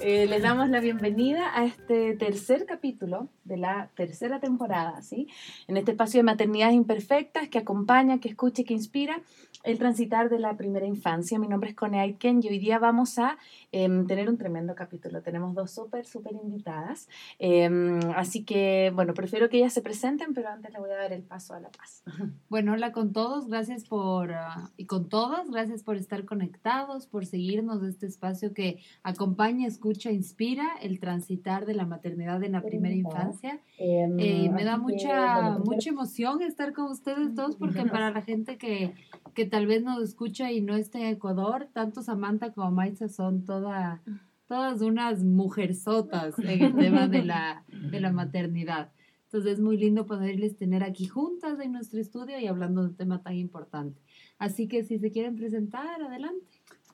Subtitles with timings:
[0.00, 5.28] Eh, les damos la bienvenida a este tercer capítulo de la tercera temporada, ¿sí?
[5.68, 9.22] En este espacio de maternidades imperfectas que acompaña, que escucha y que inspira
[9.62, 11.38] el transitar de la primera infancia.
[11.38, 13.36] Mi nombre es Cone Aitken y hoy día vamos a
[13.72, 15.22] em, tener un tremendo capítulo.
[15.22, 17.08] Tenemos dos súper, súper invitadas.
[17.38, 21.12] Em, así que, bueno, prefiero que ellas se presenten, pero antes le voy a dar
[21.12, 22.02] el paso a La Paz.
[22.48, 27.24] Bueno, hola con todos, gracias por, ah, y con todas, gracias por estar conectados, por
[27.24, 32.62] seguirnos de este espacio que acompaña, escucha, inspira el transitar de la maternidad en la
[32.62, 33.60] primera infancia.
[33.78, 38.22] Em, Eh, me da mucha, bueno, mucha emoción estar con ustedes todos porque para la
[38.22, 38.94] gente que,
[39.34, 43.44] que tal vez nos escucha y no esté en Ecuador, tanto Samantha como Maitza son
[43.44, 44.02] toda,
[44.48, 48.92] todas unas mujerzotas en el tema de la, de la maternidad.
[49.24, 52.96] Entonces es muy lindo poderles tener aquí juntas en nuestro estudio y hablando de un
[52.96, 54.00] tema tan importante.
[54.38, 56.46] Así que si se quieren presentar, adelante.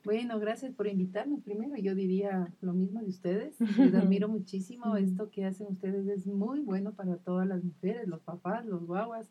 [0.03, 1.39] Bueno, gracias por invitarme.
[1.39, 3.59] Primero, yo diría lo mismo de ustedes.
[3.77, 4.95] Les admiro muchísimo.
[4.95, 9.29] Esto que hacen ustedes es muy bueno para todas las mujeres, los papás, los guaguas.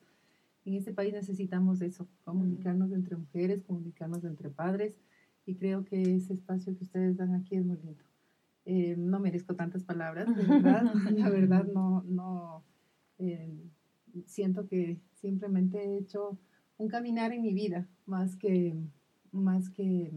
[0.67, 4.99] En este país necesitamos eso, comunicarnos entre mujeres, comunicarnos entre padres.
[5.47, 8.03] Y creo que ese espacio que ustedes dan aquí es muy lindo.
[8.65, 10.83] Eh, no merezco tantas palabras, de verdad.
[11.17, 12.65] La verdad, no, no.
[13.19, 13.57] eh,
[14.27, 16.37] siento que simplemente he hecho
[16.79, 18.75] un caminar en mi vida, más que,
[19.31, 20.13] más que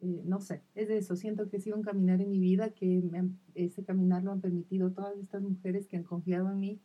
[0.00, 2.70] eh, no sé, es de eso, siento que ha sido un caminar en mi vida,
[2.70, 6.58] que me han- ese caminar lo han permitido todas estas mujeres que han confiado en
[6.58, 6.80] mí,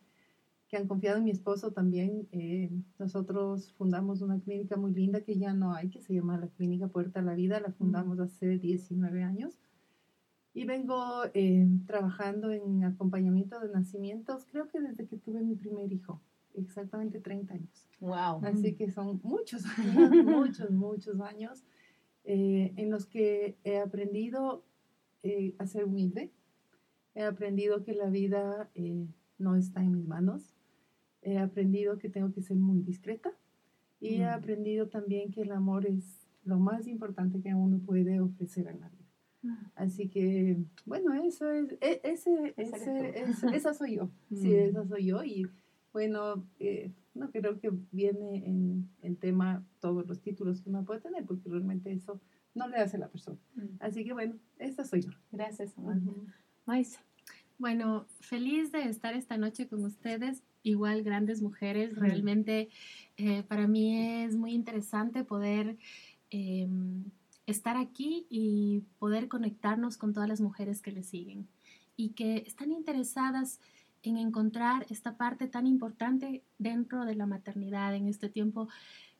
[0.75, 2.27] que han confiado en mi esposo también.
[2.33, 6.49] Eh, nosotros fundamos una clínica muy linda que ya no hay, que se llama la
[6.49, 9.57] Clínica Puerta a la Vida, la fundamos hace 19 años.
[10.53, 15.89] Y vengo eh, trabajando en acompañamiento de nacimientos, creo que desde que tuve mi primer
[15.93, 16.21] hijo,
[16.55, 17.87] exactamente 30 años.
[18.01, 18.41] Wow.
[18.43, 21.63] Así que son muchos años, muchos, muchos años
[22.25, 24.65] eh, en los que he aprendido
[25.23, 26.33] eh, a ser humilde.
[27.13, 30.54] He aprendido que la vida eh, no está en mis manos.
[31.25, 33.31] He aprendido que tengo que ser muy discreta.
[33.99, 34.33] Y he Mm.
[34.33, 38.89] aprendido también que el amor es lo más importante que uno puede ofrecer en la
[38.89, 39.01] vida.
[39.75, 44.09] Así que, bueno, eso es, e- ese, Esa ese- esa soy yo.
[44.29, 44.69] Sí, Mm.
[44.69, 45.23] esa soy yo.
[45.23, 45.47] Y
[45.93, 50.99] bueno, eh, no creo que viene en, en tema todos los títulos que uno puede
[51.01, 52.19] tener, porque realmente eso
[52.53, 53.37] no le hace a la persona.
[53.79, 55.11] Así que bueno, esa soy yo.
[55.31, 55.73] Gracias.
[56.65, 56.99] Maisa.
[57.57, 61.95] Bueno, feliz de estar esta noche con ustedes, igual grandes mujeres.
[61.95, 62.69] Realmente
[63.17, 65.77] eh, para mí es muy interesante poder
[66.31, 66.67] eh,
[67.45, 71.47] estar aquí y poder conectarnos con todas las mujeres que le siguen
[71.95, 73.59] y que están interesadas
[74.03, 78.67] en encontrar esta parte tan importante dentro de la maternidad en este tiempo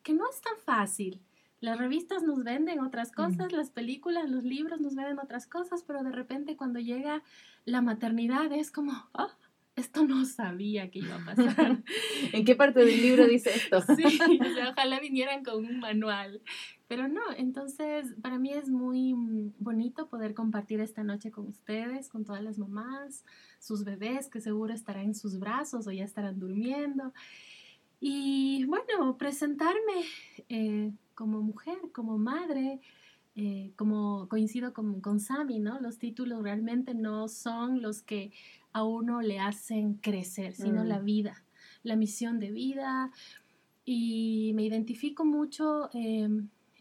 [0.03, 1.21] que no es tan fácil.
[1.61, 6.03] Las revistas nos venden otras cosas, las películas, los libros nos venden otras cosas, pero
[6.03, 7.23] de repente cuando llega
[7.63, 9.29] la maternidad es como, "Ah,
[9.75, 11.83] esto no sabía que iba a pasar.
[12.33, 13.81] ¿En qué parte del libro dice esto?
[13.95, 14.03] Sí,
[14.39, 16.41] o sea, ojalá vinieran con un manual.
[16.87, 19.13] Pero no, entonces para mí es muy
[19.59, 23.25] bonito poder compartir esta noche con ustedes, con todas las mamás,
[23.59, 27.11] sus bebés que seguro estarán en sus brazos o ya estarán durmiendo.
[27.99, 30.05] Y bueno, presentarme
[30.47, 32.79] eh, como mujer, como madre,
[33.35, 35.81] eh, como coincido con, con Sami, ¿no?
[35.81, 38.31] Los títulos realmente no son los que
[38.75, 40.87] a uno le hacen crecer, sino Mm.
[40.87, 41.43] la vida,
[41.81, 43.09] la misión de vida.
[43.85, 46.27] Y me identifico mucho eh,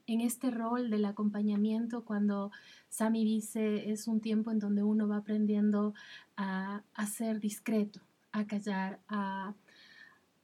[0.07, 2.51] en este rol del acompañamiento cuando
[2.89, 5.95] Sami dice es un tiempo en donde uno va aprendiendo
[6.37, 8.01] a, a ser discreto,
[8.33, 9.55] a callar, a,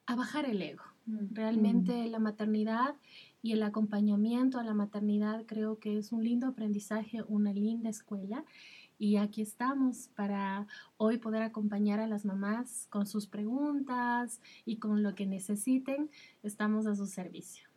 [0.06, 0.84] a bajar el ego.
[1.32, 2.94] Realmente la maternidad
[3.42, 8.44] y el acompañamiento a la maternidad creo que es un lindo aprendizaje, una linda escuela.
[9.00, 10.66] Y aquí estamos para
[10.98, 16.10] hoy poder acompañar a las mamás con sus preguntas y con lo que necesiten.
[16.42, 17.69] Estamos a su servicio.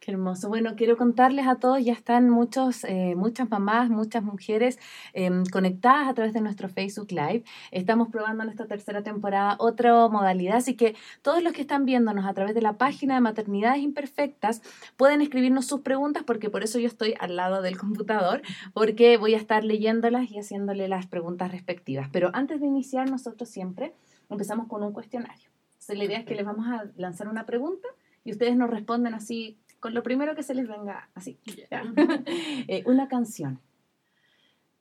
[0.00, 0.48] Qué hermoso.
[0.48, 4.78] Bueno, quiero contarles a todos, ya están muchos, eh, muchas mamás, muchas mujeres
[5.12, 7.44] em, conectadas a través de nuestro Facebook Live.
[7.70, 12.24] Estamos probando en esta tercera temporada otra modalidad, así que todos los que están viéndonos
[12.24, 14.62] a través de la página de Maternidades Imperfectas
[14.96, 18.40] pueden escribirnos sus preguntas, porque por eso yo estoy al lado del computador,
[18.72, 22.08] porque voy a estar leyéndolas y haciéndole las preguntas respectivas.
[22.10, 23.92] Pero antes de iniciar, nosotros siempre
[24.30, 25.50] empezamos con un cuestionario.
[25.72, 27.86] Entonces, la idea es que les vamos a lanzar una pregunta
[28.24, 31.38] y ustedes nos responden así con lo primero que se les venga así.
[32.68, 33.58] Eh, una canción.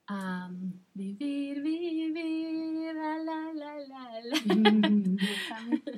[0.05, 4.39] Am, vivir, vivir, la, la, la, la.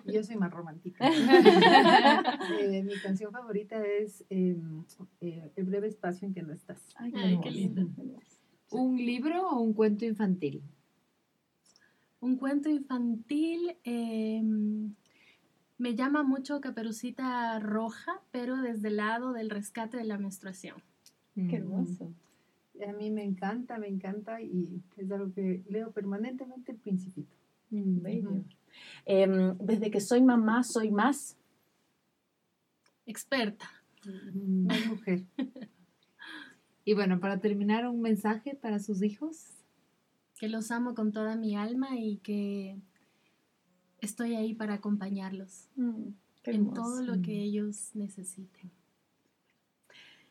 [0.06, 1.10] Yo soy más romántica.
[2.62, 4.58] Eh, mi canción favorita es eh,
[5.22, 6.90] eh, El breve espacio en que no estás.
[6.96, 7.88] Ay, Ay, qué lindo.
[8.72, 10.62] ¿Un libro o un cuento infantil?
[12.20, 14.44] Un cuento infantil eh,
[15.82, 20.78] me llama mucho Caperucita Roja, pero desde el lado del rescate de la menstruación.
[21.34, 22.14] Qué hermoso.
[22.88, 27.36] A mí me encanta, me encanta y es algo que leo permanentemente el Principito.
[27.72, 28.02] Mm.
[28.02, 28.44] Bello.
[29.06, 31.36] Em, desde que soy mamá, soy más.
[33.08, 33.66] Experta.
[34.06, 34.68] Mm.
[34.68, 35.24] Más mujer.
[36.84, 39.54] Y bueno, para terminar, un mensaje para sus hijos.
[40.40, 42.82] Que los amo con toda mi alma y que
[44.02, 45.70] estoy ahí para acompañarlos
[46.44, 48.72] Qué en todo lo que ellos necesiten.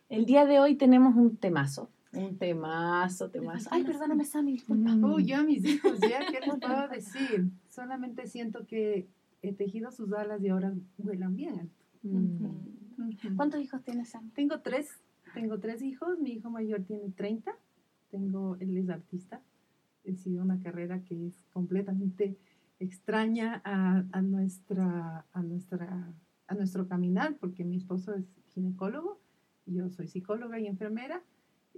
[0.09, 1.89] El día de hoy tenemos un temazo.
[2.13, 3.69] Un temazo, temazo.
[3.73, 4.91] Ay, perdóname, Sammy, disculpa.
[4.91, 5.05] Mm.
[5.05, 7.49] Oh, yo a mis hijos, ya, ¿qué les puedo decir?
[7.69, 9.07] Solamente siento que
[9.43, 11.85] he tejido sus alas y ahora vuelan bien alto.
[12.03, 13.37] Mm.
[13.37, 14.31] ¿Cuántos hijos tienes, Sammy?
[14.31, 14.89] Tengo tres,
[15.33, 17.53] tengo tres hijos, mi hijo mayor tiene 30,
[18.11, 19.41] tengo, él es artista,
[20.05, 22.37] he sido una carrera que es completamente
[22.81, 26.13] extraña a, a nuestra, a, nuestra,
[26.49, 29.21] a nuestro caminar, porque mi esposo es ginecólogo,
[29.67, 31.23] yo soy psicóloga y enfermera,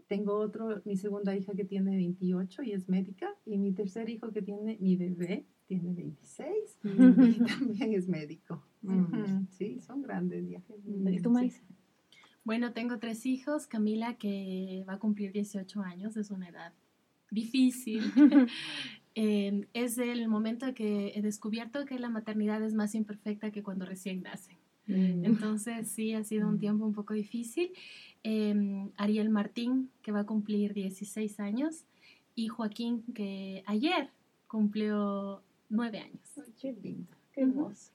[0.07, 4.31] tengo otro, mi segunda hija que tiene 28 y es médica, y mi tercer hijo
[4.31, 6.53] que tiene, mi bebé, tiene 26
[6.85, 8.63] y también es médico.
[8.83, 9.47] Mm.
[9.51, 10.63] Sí, son grandes ya.
[11.11, 11.63] ¿Y tú, Maísa?
[12.45, 13.67] Bueno, tengo tres hijos.
[13.67, 16.73] Camila, que va a cumplir 18 años, es una edad
[17.31, 18.03] difícil.
[19.15, 23.85] Eh, es el momento que he descubierto que la maternidad es más imperfecta que cuando
[23.85, 24.59] recién nace.
[24.89, 27.73] Entonces sí, ha sido un tiempo un poco difícil.
[28.25, 31.85] Eh, Ariel Martín, que va a cumplir 16 años,
[32.35, 34.11] y Joaquín, que ayer
[34.49, 36.53] cumplió 9 años.
[36.61, 37.09] Qué lindo.
[37.33, 37.93] Qué hermoso.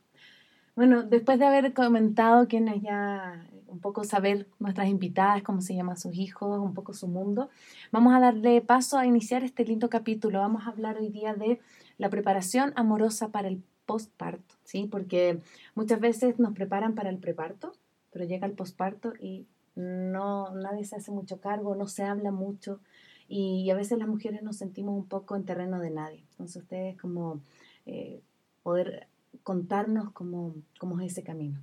[0.76, 5.98] Bueno, después de haber comentado quienes ya un poco saber nuestras invitadas, cómo se llaman
[5.98, 7.50] sus hijos, un poco su mundo,
[7.92, 10.40] vamos a darle paso a iniciar este lindo capítulo.
[10.40, 11.60] Vamos a hablar hoy día de
[11.98, 14.88] la preparación amorosa para el postparto, ¿sí?
[14.90, 15.42] Porque
[15.76, 17.74] muchas veces nos preparan para el preparto,
[18.12, 22.80] pero llega el postparto y no nadie se hace mucho cargo, no se habla mucho
[23.28, 26.24] y a veces las mujeres nos sentimos un poco en terreno de nadie.
[26.32, 27.42] Entonces ustedes como
[27.86, 28.22] eh,
[28.64, 29.08] poder
[29.44, 31.60] contarnos cómo, cómo es ese camino.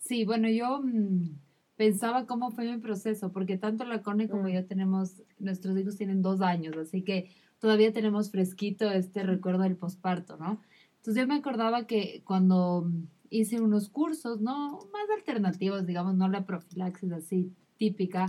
[0.00, 1.38] Sí, bueno, yo mm,
[1.76, 4.48] pensaba cómo fue mi proceso, porque tanto la Cone como Mm.
[4.48, 9.76] yo tenemos, nuestros hijos tienen dos años, así que todavía tenemos fresquito este recuerdo del
[9.76, 10.60] posparto, ¿no?
[10.96, 14.78] Entonces yo me acordaba que cuando mm, hice unos cursos, ¿no?
[14.92, 18.26] Más alternativos, digamos, no la profilaxis así típica,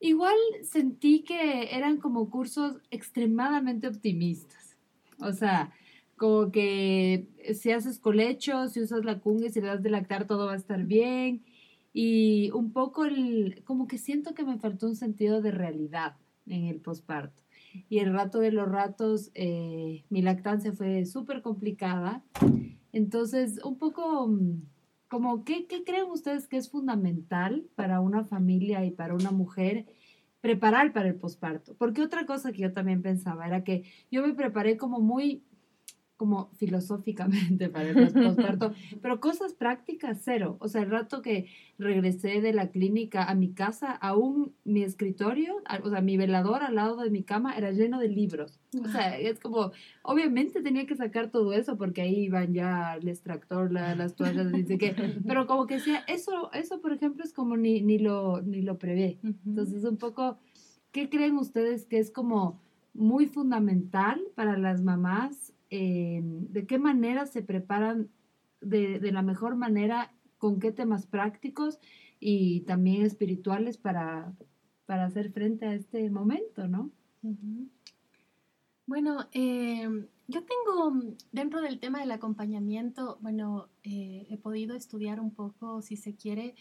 [0.00, 4.76] igual sentí que eran como cursos extremadamente optimistas.
[5.18, 5.72] O sea,
[6.16, 10.46] como que si haces colecho, si usas la cunga si le das de lactar, todo
[10.46, 11.42] va a estar bien.
[11.92, 16.16] Y un poco el, como que siento que me faltó un sentido de realidad
[16.46, 17.42] en el posparto.
[17.88, 22.22] Y el rato de los ratos, eh, mi lactancia fue súper complicada.
[22.92, 24.62] Entonces, un poco mm,
[25.08, 29.86] como, ¿qué, ¿qué creen ustedes que es fundamental para una familia y para una mujer
[30.40, 31.74] preparar para el posparto?
[31.76, 35.42] Porque otra cosa que yo también pensaba era que yo me preparé como muy
[36.22, 40.56] como filosóficamente para el posparto, pero cosas prácticas cero.
[40.60, 41.48] O sea, el rato que
[41.78, 46.76] regresé de la clínica a mi casa, aún mi escritorio, o sea, mi velador al
[46.76, 48.60] lado de mi cama era lleno de libros.
[48.84, 53.08] O sea, es como, obviamente tenía que sacar todo eso porque ahí iban ya el
[53.08, 54.94] extractor, la- las toallas, dice que,
[55.26, 58.78] pero como que decía, eso, eso por ejemplo es como ni, ni lo, ni lo
[58.78, 59.18] prevé.
[59.44, 60.38] Entonces, un poco,
[60.92, 62.60] ¿qué creen ustedes que es como
[62.94, 65.51] muy fundamental para las mamás?
[65.74, 68.10] Eh, ¿De qué manera se preparan
[68.60, 70.12] de, de la mejor manera?
[70.36, 71.78] ¿Con qué temas prácticos
[72.20, 74.34] y también espirituales para,
[74.84, 76.90] para hacer frente a este momento, no?
[78.84, 79.88] Bueno, eh,
[80.28, 85.80] yo tengo mm, dentro del tema del acompañamiento, bueno, eh, he podido estudiar un poco,
[85.80, 86.54] si se quiere,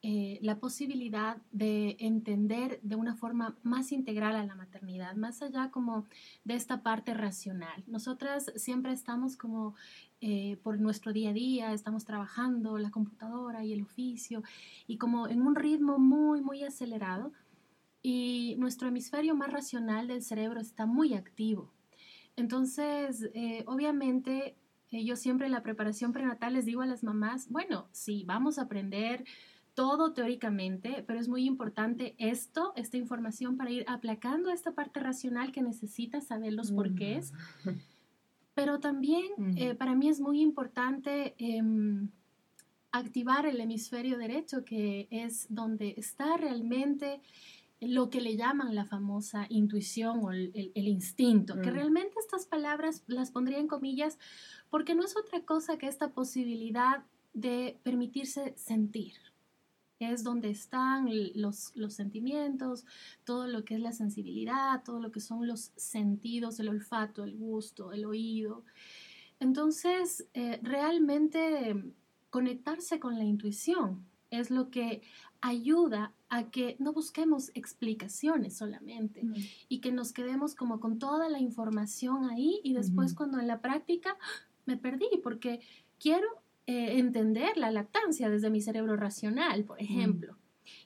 [0.00, 5.72] eh, la posibilidad de entender de una forma más integral a la maternidad, más allá
[5.72, 6.06] como
[6.44, 7.82] de esta parte racional.
[7.88, 9.74] Nosotras siempre estamos como
[10.20, 14.44] eh, por nuestro día a día, estamos trabajando, la computadora y el oficio,
[14.86, 17.32] y como en un ritmo muy, muy acelerado
[18.00, 21.72] y nuestro hemisferio más racional del cerebro está muy activo.
[22.36, 24.54] Entonces, eh, obviamente,
[24.92, 28.62] yo siempre en la preparación prenatal les digo a las mamás, bueno, sí, vamos a
[28.62, 29.24] aprender
[29.82, 35.52] todo teóricamente, pero es muy importante esto, esta información para ir aplacando esta parte racional
[35.52, 37.32] que necesita saber los porqués.
[38.54, 39.52] Pero también Mm.
[39.56, 42.08] eh, para mí es muy importante em,
[42.90, 47.20] activar el hemisferio derecho, que es donde está realmente
[47.80, 51.74] lo que le llaman la famosa intuición o el, el- el instinto, que Mm.
[51.74, 54.18] realmente estas palabras las pondría en comillas
[54.70, 59.14] porque no es otra cosa que esta posibilidad de permitirse sentir.
[59.98, 62.84] Es donde están los, los sentimientos,
[63.24, 67.36] todo lo que es la sensibilidad, todo lo que son los sentidos, el olfato, el
[67.36, 68.64] gusto, el oído.
[69.40, 71.92] Entonces, eh, realmente eh,
[72.30, 75.02] conectarse con la intuición es lo que
[75.40, 79.22] ayuda a que no busquemos explicaciones solamente
[79.68, 83.60] y que nos quedemos como con toda la información ahí y después cuando en la
[83.60, 84.48] práctica ¡ah!
[84.66, 85.60] me perdí porque
[85.98, 86.28] quiero
[86.68, 90.36] eh, entender la lactancia desde mi cerebro racional, por ejemplo,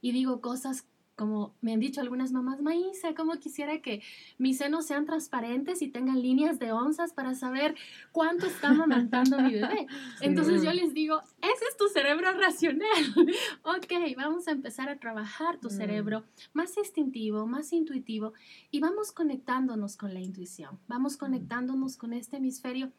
[0.00, 0.86] y digo cosas
[1.22, 4.02] como me han dicho algunas mamás, Maísa, ¿cómo quisiera que
[4.38, 7.76] mis senos sean transparentes y tengan líneas de onzas para saber
[8.10, 9.86] cuánto está amamantando mi bebé?
[10.20, 12.88] Entonces yo les digo, ese es tu cerebro racional.
[13.62, 15.70] ok, vamos a empezar a trabajar tu Mm.
[15.70, 16.24] cerebro
[16.54, 18.32] más instintivo, más intuitivo
[18.72, 22.90] y vamos conectándonos con la intuición, vamos conectándonos con este hemisferio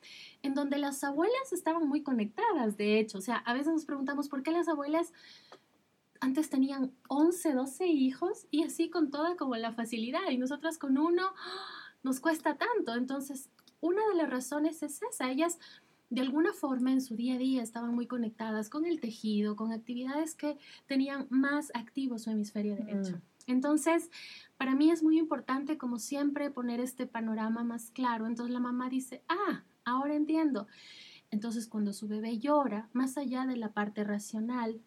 [0.43, 3.17] en donde las abuelas estaban muy conectadas, de hecho.
[3.17, 5.11] O sea, a veces nos preguntamos por qué las abuelas
[6.23, 10.97] antes tenían 11, 12 hijos y así con toda como la facilidad y nosotras con
[10.97, 11.33] uno
[12.01, 12.95] nos cuesta tanto.
[12.95, 13.49] Entonces,
[13.81, 15.29] una de las razones es esa.
[15.29, 15.59] Ellas
[16.09, 19.73] de alguna forma en su día a día estaban muy conectadas con el tejido, con
[19.73, 23.19] actividades que tenían más activo su hemisferio derecho.
[23.45, 24.09] Entonces,
[24.55, 28.27] para mí es muy importante, como siempre, poner este panorama más claro.
[28.27, 30.67] Entonces la mamá dice, ah, ahora entiendo.
[31.31, 34.79] Entonces, cuando su bebé llora, más allá de la parte racional,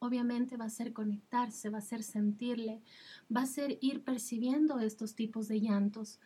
[0.00, 2.80] obviamente va a ser conectarse, va a ser sentirle,
[3.34, 6.18] va a ser ir percibiendo estos tipos de llantos,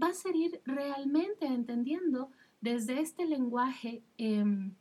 [0.00, 4.74] va a ser ir realmente entendiendo desde este lenguaje em,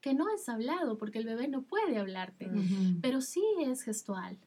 [0.00, 2.50] que no es hablado, porque el bebé no puede hablarte,
[3.00, 4.38] pero sí es gestual.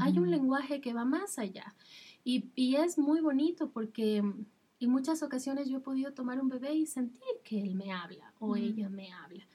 [0.00, 1.74] Hay un lenguaje que va más allá
[2.22, 4.22] y, y es muy bonito porque
[4.80, 8.32] en muchas ocasiones yo he podido tomar un bebé y sentir que él me habla
[8.38, 9.46] o ella me habla.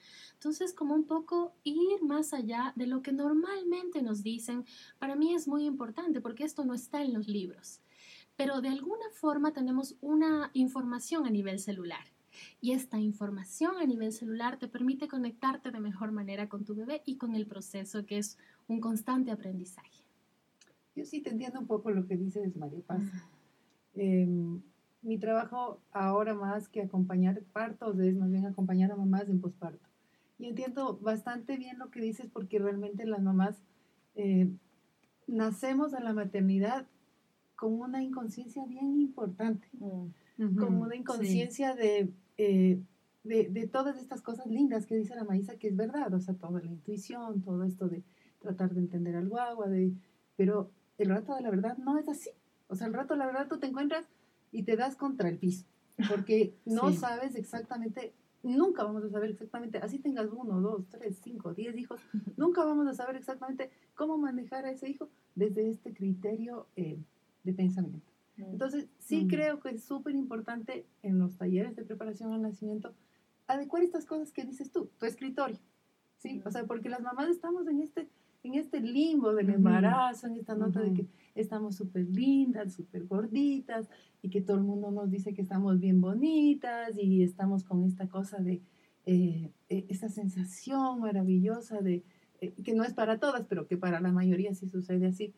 [0.44, 4.66] Entonces, como un poco ir más allá de lo que normalmente nos dicen,
[4.98, 7.80] para mí es muy importante porque esto no está en los libros.
[8.36, 12.04] Pero de alguna forma tenemos una información a nivel celular.
[12.60, 17.00] Y esta información a nivel celular te permite conectarte de mejor manera con tu bebé
[17.06, 18.36] y con el proceso que es
[18.68, 20.04] un constante aprendizaje.
[20.94, 23.00] Yo sí te entiendo un poco lo que dices, María Paz.
[23.94, 24.60] Em,
[25.00, 29.93] mi trabajo ahora más que acompañar partos es más bien acompañar a mamás en posparto.
[30.38, 33.62] Y entiendo bastante bien lo que dices porque realmente las mamás
[34.16, 34.48] eh,
[35.26, 36.86] nacemos a la maternidad
[37.56, 39.68] con una inconsciencia bien importante,
[40.36, 40.56] Mm.
[40.56, 42.80] con una inconsciencia de, eh,
[43.22, 46.34] de, de todas estas cosas lindas que dice la maíza, que es verdad, o sea,
[46.34, 48.02] toda la intuición, todo esto de
[48.40, 49.92] tratar de entender al guagua, de,
[50.36, 52.30] pero el rato de la verdad no es así.
[52.68, 54.04] O sea, el rato de la verdad tú te encuentras
[54.50, 55.64] y te das contra el piso,
[56.08, 56.98] porque no Sí.
[56.98, 58.12] sabes exactamente,
[58.44, 62.00] nunca vamos a saber exactamente, así tengas uno, dos, tres, cinco, diez hijos,
[62.36, 66.98] nunca vamos a saber exactamente cómo manejar a ese hijo desde este criterio eh,
[67.42, 68.12] de pensamiento.
[68.36, 72.92] Entonces, sí creo que es súper importante en los talleres de preparación al nacimiento
[73.46, 75.58] adecuar estas cosas que dices tú, tu escritorio,
[76.18, 76.42] ¿sí?
[76.44, 78.08] O sea, porque las mamás estamos en este,
[78.44, 80.96] en este limbo del embarazo, en esta nota de Ujú.
[80.96, 83.88] que estamos súper lindas, súper gorditas,
[84.22, 88.06] y que todo el mundo nos dice que estamos bien bonitas, y estamos con esta
[88.06, 88.60] cosa de,
[89.06, 92.04] eh, eh, esta sensación maravillosa de,
[92.40, 95.32] eh, que no es para todas, pero que para la mayoría sí sucede así.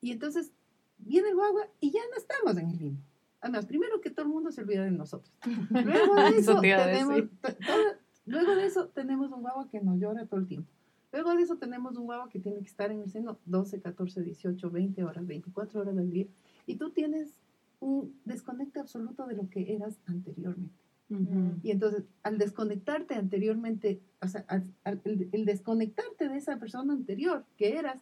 [0.00, 0.52] Y entonces
[0.96, 3.02] viene el guagua y ya no estamos en el limbo.
[3.40, 5.32] Además, primero que todo el mundo se olvida de nosotros.
[5.70, 7.22] Luego de Eso eso, tenemos,
[8.26, 10.72] luego de eso tenemos un guagua que nos llora todo el tiempo.
[11.12, 14.22] Luego de eso tenemos un guagua que tiene que estar en el seno 12, 14,
[14.22, 16.26] 18, 20 horas, 24 horas al día.
[16.66, 17.40] Y tú tienes
[17.80, 20.74] un desconecte absoluto de lo que eras anteriormente.
[21.62, 26.92] Y entonces, al desconectarte anteriormente, o sea, al- al- el, el desconectarte de esa persona
[26.92, 27.96] anterior que eras,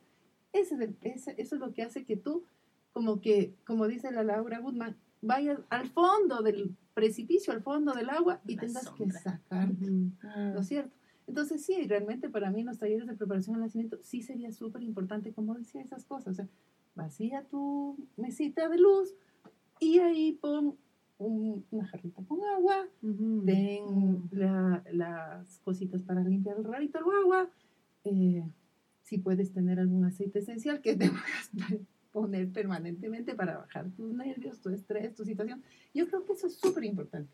[0.52, 2.44] ese, es el- ese- eso es lo que hace que tú,
[2.92, 8.10] como que, como dice la Laura Goodman, vayas al fondo del precipicio, al fondo del
[8.10, 9.06] agua y La tengas sombra.
[9.06, 10.90] que sacarte, ¿no es cierto?
[11.26, 15.32] Entonces, sí, realmente para mí los talleres de preparación al nacimiento sí sería súper importante,
[15.32, 16.28] como decía, esas cosas.
[16.32, 16.48] O sea,
[16.94, 19.14] vacía tu mesita de luz
[19.80, 20.76] y ahí pon
[21.18, 22.86] un- una jarrita con agua,
[23.46, 27.50] ten la- las cositas para limpiar el rarito el agua.
[28.04, 28.44] Eh,
[29.02, 31.80] si puedes tener algún aceite esencial que te puedas
[32.12, 35.62] poner permanentemente para bajar tus nervios, tu estrés, tu situación.
[35.94, 37.30] Yo creo que eso es súper importante.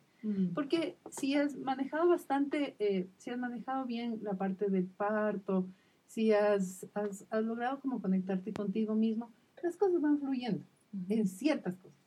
[0.55, 5.67] Porque si has manejado bastante, eh, si has manejado bien la parte del parto,
[6.07, 10.65] si has, has, has logrado como conectarte contigo mismo, las cosas van fluyendo
[11.09, 11.99] en ciertas cosas,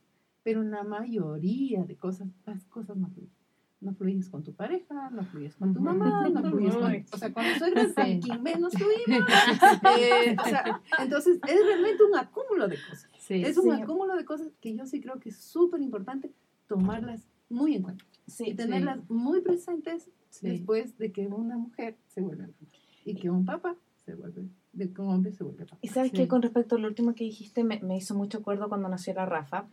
[0.44, 3.34] pero en la mayoría de cosas, las cosas no fluyen.
[3.82, 7.06] No fluyes con tu pareja, no fluyes con tu mamá, no fluyes con...
[7.12, 9.30] O sea, con los suegros, con quien menos fluimos.
[10.00, 13.10] Eh, o sea, entonces, es realmente un acúmulo de cosas.
[13.20, 13.42] Sí.
[13.44, 13.82] es un sí.
[13.82, 16.32] acúmulo de cosas que yo sí creo que es súper importante
[16.68, 20.50] tomarlas muy en cuenta Sí, y tenerlas muy presentes Sí.
[20.50, 22.56] después de que una mujer se vuelve mamá
[23.06, 25.78] y que un papá se vuelve, de que un hombre se vuelve papá.
[25.82, 26.18] Y sabes Sí.
[26.18, 29.14] que con respecto a lo último que dijiste, me, me hizo mucho acuerdo cuando nació
[29.14, 29.68] la Rafa.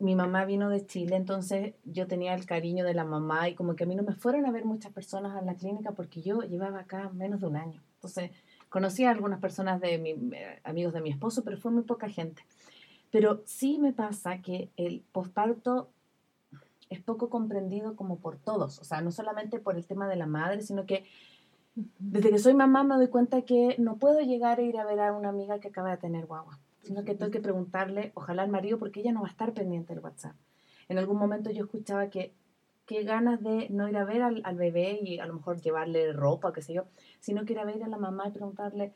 [0.00, 3.76] Mi mamá vino de Chile, entonces yo tenía el cariño de la mamá y como
[3.76, 6.40] que a mí no me fueron a ver muchas personas a la clínica porque yo
[6.42, 7.80] llevaba acá menos de un año.
[7.94, 8.32] Entonces
[8.68, 12.08] conocí a algunas personas de mi, eh, amigos de mi esposo, pero fue muy poca
[12.08, 12.42] gente.
[13.12, 15.88] Pero sí me pasa que el posparto
[16.90, 20.26] es poco comprendido como por todos, o sea, no solamente por el tema de la
[20.26, 21.04] madre, sino que
[21.74, 25.00] desde que soy mamá me doy cuenta que no puedo llegar a ir a ver
[25.00, 28.50] a una amiga que acaba de tener guagua, sino que tengo que preguntarle, ojalá al
[28.50, 30.36] marido, porque ella no va a estar pendiente del WhatsApp.
[30.88, 32.34] En algún momento yo escuchaba que
[32.86, 36.12] qué ganas de no ir a ver al, al bebé y a lo mejor llevarle
[36.12, 36.84] ropa, qué sé yo,
[37.18, 38.92] sino que ir a ver a la mamá y preguntarle,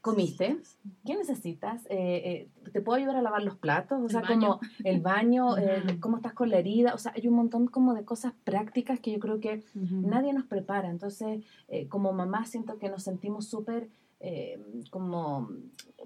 [0.00, 0.58] ¿comiste?
[1.04, 1.86] ¿Qué necesitas?
[1.86, 4.02] Eh, eh, ¿Te puedo ayudar a lavar los platos?
[4.02, 6.94] O sea, como el baño, eh, cómo estás con la herida.
[6.94, 10.44] O sea, hay un montón como de cosas prácticas que yo creo que nadie nos
[10.44, 10.90] prepara.
[10.90, 14.58] Entonces, eh, como mamá siento que nos sentimos súper eh,
[14.90, 15.50] como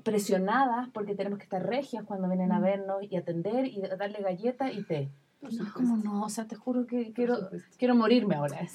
[0.03, 4.73] presionadas porque tenemos que estar regias cuando vienen a vernos y atender y darle galletas
[4.75, 5.11] y té.
[5.41, 6.25] No, ¿cómo no?
[6.25, 7.37] O sea, te juro que quiero,
[7.79, 8.61] quiero morirme ahora.
[8.63, 8.69] Eh,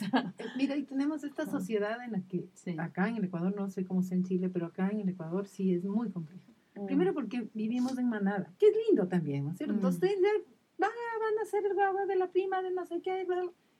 [0.57, 2.75] Mira, y tenemos esta sociedad en la que Sí.
[2.79, 5.47] acá en el Ecuador, no sé cómo sea en Chile, pero acá en el Ecuador
[5.47, 6.51] sí es muy complejo.
[6.87, 9.73] Primero porque vivimos en manada, que es lindo también, ¿no es cierto?
[9.73, 9.77] Mm.
[9.77, 10.29] Entonces ya
[10.81, 13.25] va, van a hacer el guagua de la prima, de no sé qué,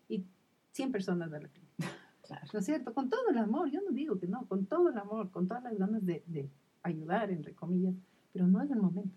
[0.08, 0.24] y
[0.71, 1.67] 100 personas de la prima.
[2.26, 2.48] Claro.
[2.54, 2.91] ¿No es cierto?
[2.91, 5.62] Con todo el amor, yo no digo que no, con todo el amor, con todas
[5.62, 6.50] las ganas de, de
[6.82, 7.93] ayudar, entre comillas,
[8.34, 9.15] pero no es el momento.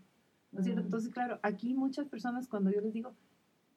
[0.53, 0.83] ¿No es cierto?
[0.83, 0.85] Mm.
[0.85, 3.15] Entonces, claro, aquí muchas personas cuando yo les digo,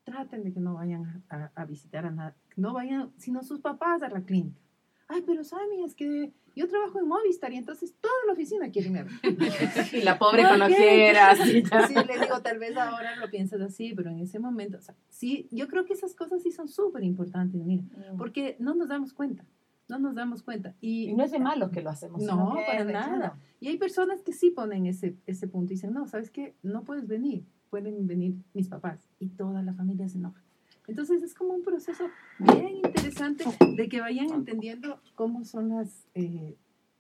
[0.04, 4.02] traten de que no vayan a, a- visitar a nada, no vayan, sino sus papás
[4.04, 4.60] a la clínica.
[5.08, 8.90] Ay, pero Sammy, es que yo trabajo en Movistar y entonces toda la oficina quiere
[8.90, 9.06] irme.
[9.94, 10.74] Y la pobre ¿Por con qué?
[10.74, 11.40] ojeras.
[11.48, 11.88] y ya.
[11.88, 14.96] Sí, le digo, tal vez ahora lo piensas así, pero en ese momento, o sea,
[15.10, 17.84] sí, yo creo que esas cosas sí son súper importantes, mira,
[18.18, 19.44] porque no nos damos cuenta,
[19.90, 20.76] no nos damos cuenta.
[20.80, 22.22] Y, Y no es de malos que lo hacemos.
[22.24, 23.18] No, para nada.
[23.18, 23.34] claro.
[23.60, 26.56] y hay personas que sí ponen ese, ese punto y dicen, no, ¿sabes qué?
[26.64, 30.44] No puedes venir, pueden venir mis papás y toda la familia se enoja.
[30.88, 32.04] Entonces es como un proceso
[32.38, 36.58] bien interesante de que vayan entendiendo cómo son las, eh,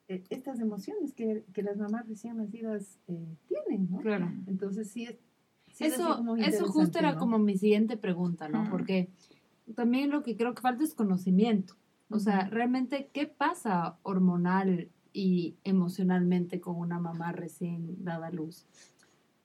[0.07, 3.99] eh, estas emociones que, que las mamás recién nacidas eh, tienen, ¿no?
[3.99, 4.31] Claro.
[4.47, 5.17] Entonces sí es...
[5.73, 7.19] sí Eso, eso justo era ¿no?
[7.19, 8.61] como mi siguiente pregunta, ¿no?
[8.61, 8.71] Ujú.
[8.71, 9.09] Porque
[9.75, 11.75] también lo que creo que falta es conocimiento.
[12.09, 18.65] O sea, realmente, ¿qué pasa hormonal y emocionalmente con una mamá recién dada a luz?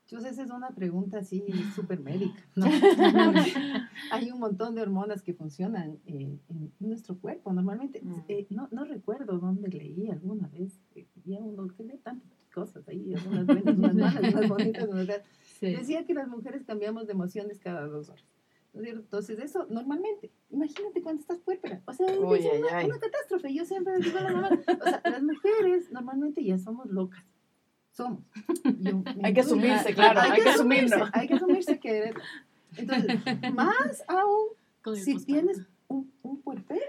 [0.09, 1.42] Entonces esa es una pregunta así
[1.75, 2.66] súper médica, ¿no?
[4.12, 7.53] Hay un montón de hormonas que funcionan eh, en nuestro cuerpo.
[7.53, 8.14] Normalmente, Mm.
[8.29, 12.87] eh, no, no recuerdo dónde leí alguna vez, eh, había uno que lee tantas cosas
[12.88, 15.23] ahí, algunas buenas, unas malas, unas bonitas, unas feas.
[15.59, 15.75] Sí.
[15.75, 18.25] Decía que las mujeres cambiamos de emociones cada dos horas.
[18.75, 21.83] Entonces, eso normalmente, imagínate cuando estás puérpera.
[21.87, 22.85] O sea, es ay, una, ay.
[22.87, 23.55] una catástrofe.
[23.55, 27.25] Yo siempre digo a la mamá, o sea, las mujeres normalmente ya somos locas.
[27.97, 28.21] Somos.
[28.81, 31.07] Yo Hay que asumirse, claro, hay que asumirlo.
[31.15, 32.15] Hay que asumirse que eres.
[32.77, 33.21] Entonces,
[33.55, 34.49] más aún
[34.83, 36.83] Con si tienes un, un puerperio.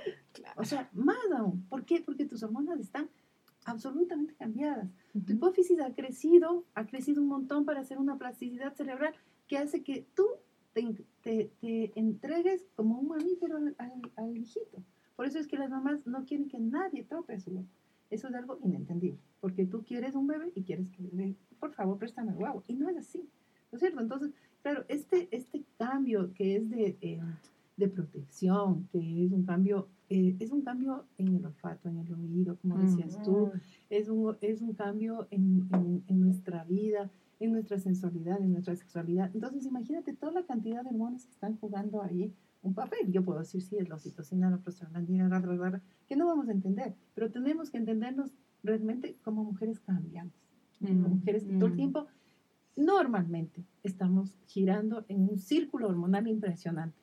[0.57, 1.65] O sea, más aún.
[1.69, 2.01] ¿Por qué?
[2.05, 3.09] Porque tus hormonas están
[3.65, 4.89] absolutamente cambiadas.
[5.25, 9.13] Tu hipófisis ha crecido, ha crecido un montón para hacer una plasticidad cerebral
[9.47, 10.25] que hace que tú
[10.73, 10.83] te,
[11.21, 14.83] te- te entregues como un mamífero al, al- al hijito.
[15.15, 17.65] Por eso es que las mamás no quieren que nadie toque a su bebé.
[18.09, 21.97] Eso es algo inentendible, porque tú quieres un bebé y quieres que bebé, por favor,
[21.97, 22.63] préstame el guau.
[22.67, 23.19] Y no es así,
[23.71, 23.99] ¿no es cierto?
[24.01, 27.19] Entonces, claro, este, este cambio que es de, eh,
[27.75, 32.13] de protección, que es un cambio, eh, es un cambio en el olfato, en el
[32.13, 33.51] oído, como decías tú,
[33.89, 38.75] es un, es un cambio en, en- en nuestra vida, en nuestra sensualidad, en nuestra
[38.75, 39.29] sexualidad.
[39.33, 42.33] Entonces, imagínate toda la cantidad de hormonas que están jugando ahí
[42.67, 43.11] un papel.
[43.11, 46.47] Yo puedo decir, sí, es la oxitocina, la prostaglandina, bla, bla, bla, que no vamos
[46.49, 50.41] a entender, pero tenemos que entendernos realmente como mujeres cambiantes,
[50.79, 51.77] como Mm, mujeres que todo el mm.
[51.77, 52.07] tiempo,
[52.75, 57.01] normalmente, estamos girando en un círculo hormonal impresionante.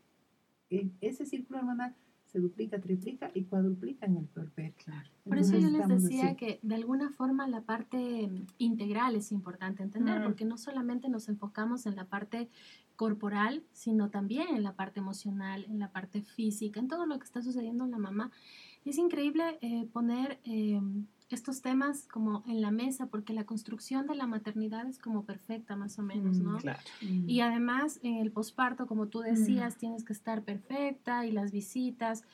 [0.71, 1.95] E- Ese círculo hormonal
[2.35, 4.75] se duplica, triplica y cuadruplica en el puerperio.
[4.85, 5.09] Claro.
[5.23, 10.19] Por eso yo les decía que de alguna forma la parte integral es importante entender,
[10.19, 10.25] Mm.
[10.25, 12.49] porque no solamente nos enfocamos en la parte
[12.97, 17.25] corporal, sino también en la parte emocional, en la parte física, en todo lo que
[17.25, 18.33] está sucediendo en la mamá.
[18.85, 20.81] Y es increíble eh, poner eh,
[21.31, 25.75] estos temas como en la mesa, porque la construcción de la maternidad es como perfecta
[25.75, 26.59] más o menos, ¿no?
[26.59, 26.81] Claro.
[27.01, 32.25] Y además en el posparto, como tú decías, tienes que estar perfecta y las visitas.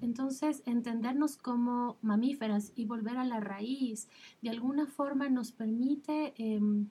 [0.00, 4.08] Entonces, entendernos como mamíferas y volver a la raíz,
[4.42, 6.88] de alguna forma nos permite em,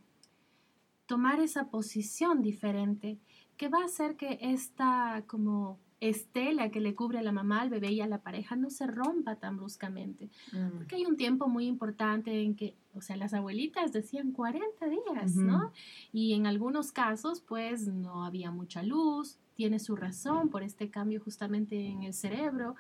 [1.06, 3.18] tomar esa posición diferente
[3.58, 7.70] que va a hacer que esta como estela que le cubre a la mamá, al
[7.70, 10.30] bebé y a la pareja no se rompa tan bruscamente.
[10.54, 10.78] Mm.
[10.78, 15.36] Porque hay un tiempo muy importante en que, o sea, las abuelitas decían 40 días,
[15.36, 15.72] ¿no?
[16.14, 21.20] Y en algunos casos, pues, no había mucha luz, tiene su razón por este cambio
[21.22, 22.76] justamente en el cerebro.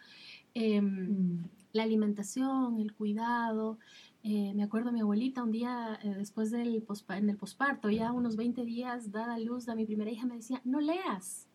[0.53, 3.77] Em, la alimentación, el cuidado.
[4.23, 8.11] Eh, me acuerdo mi abuelita un día eh, después del pospa- en el posparto, ya
[8.11, 11.47] unos 20 días dada luz a mi primera hija, me decía, no leas,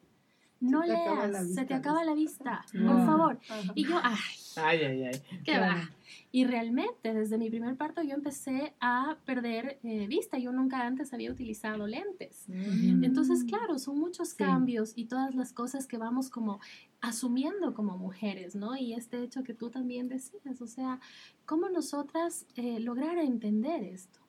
[0.70, 2.86] no la leas, se vista, te acaba la vista, Ah.
[2.86, 3.38] por favor.
[3.48, 3.72] Ajá.
[3.74, 4.14] Y yo, ay,
[4.56, 5.22] Ay, ay, ay.
[5.44, 5.90] qué va.
[6.30, 11.12] Y realmente desde mi primer parto yo empecé a perder eh, vista, yo nunca antes
[11.12, 12.44] había utilizado lentes.
[12.48, 13.04] Mm.
[13.04, 14.36] Entonces, claro, son muchos Sí.
[14.38, 16.60] cambios y todas las cosas que vamos como
[17.00, 18.76] asumiendo como mujeres, ¿no?
[18.76, 21.00] Y este hecho que tú también decías, o sea,
[21.46, 24.20] ¿cómo nosotras eh, lograr entender esto?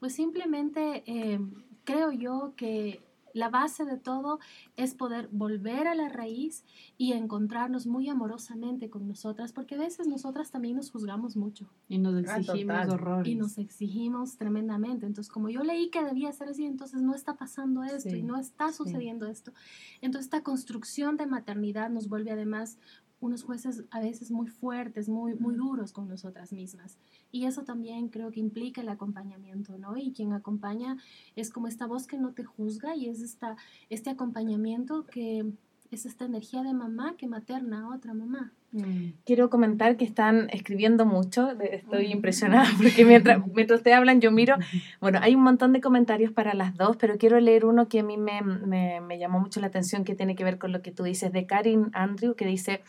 [0.00, 1.38] Pues simplemente eh,
[1.84, 3.00] creo yo que
[3.34, 4.38] la base de todo
[4.76, 6.64] es poder volver a la raíz
[6.98, 11.98] y encontrarnos muy amorosamente con nosotras, porque a veces nosotras también nos juzgamos mucho Y
[11.98, 13.32] nos Ah, exigimos horrores.
[13.32, 15.06] y nos exigimos tremendamente.
[15.06, 18.22] Entonces, como yo leí que debía ser así, entonces no está pasando esto Sí, y
[18.22, 19.52] no está sucediendo esto.
[20.00, 22.78] Entonces, esta construcción de maternidad nos vuelve además
[23.22, 26.98] unos jueces a veces muy fuertes, muy, muy duros con nosotras mismas.
[27.30, 29.96] Y eso también creo que implica el acompañamiento, ¿no?
[29.96, 30.98] Y quien acompaña
[31.36, 33.56] es como esta voz que no te juzga y es esta,
[33.90, 35.52] este acompañamiento que
[35.92, 38.52] es esta energía de mamá que materna a otra mamá.
[38.72, 39.10] Mm.
[39.26, 42.12] Quiero comentar que están escribiendo mucho, estoy Mm.
[42.12, 44.56] impresionada porque mientras, mientras ustedes hablan yo miro,
[45.00, 48.02] bueno, hay un montón de comentarios para las dos, pero quiero leer uno que a
[48.02, 50.90] mí me, me- me llamó mucho la atención que tiene que ver con lo que
[50.90, 52.80] tú dices de Karin Andrew, que dice,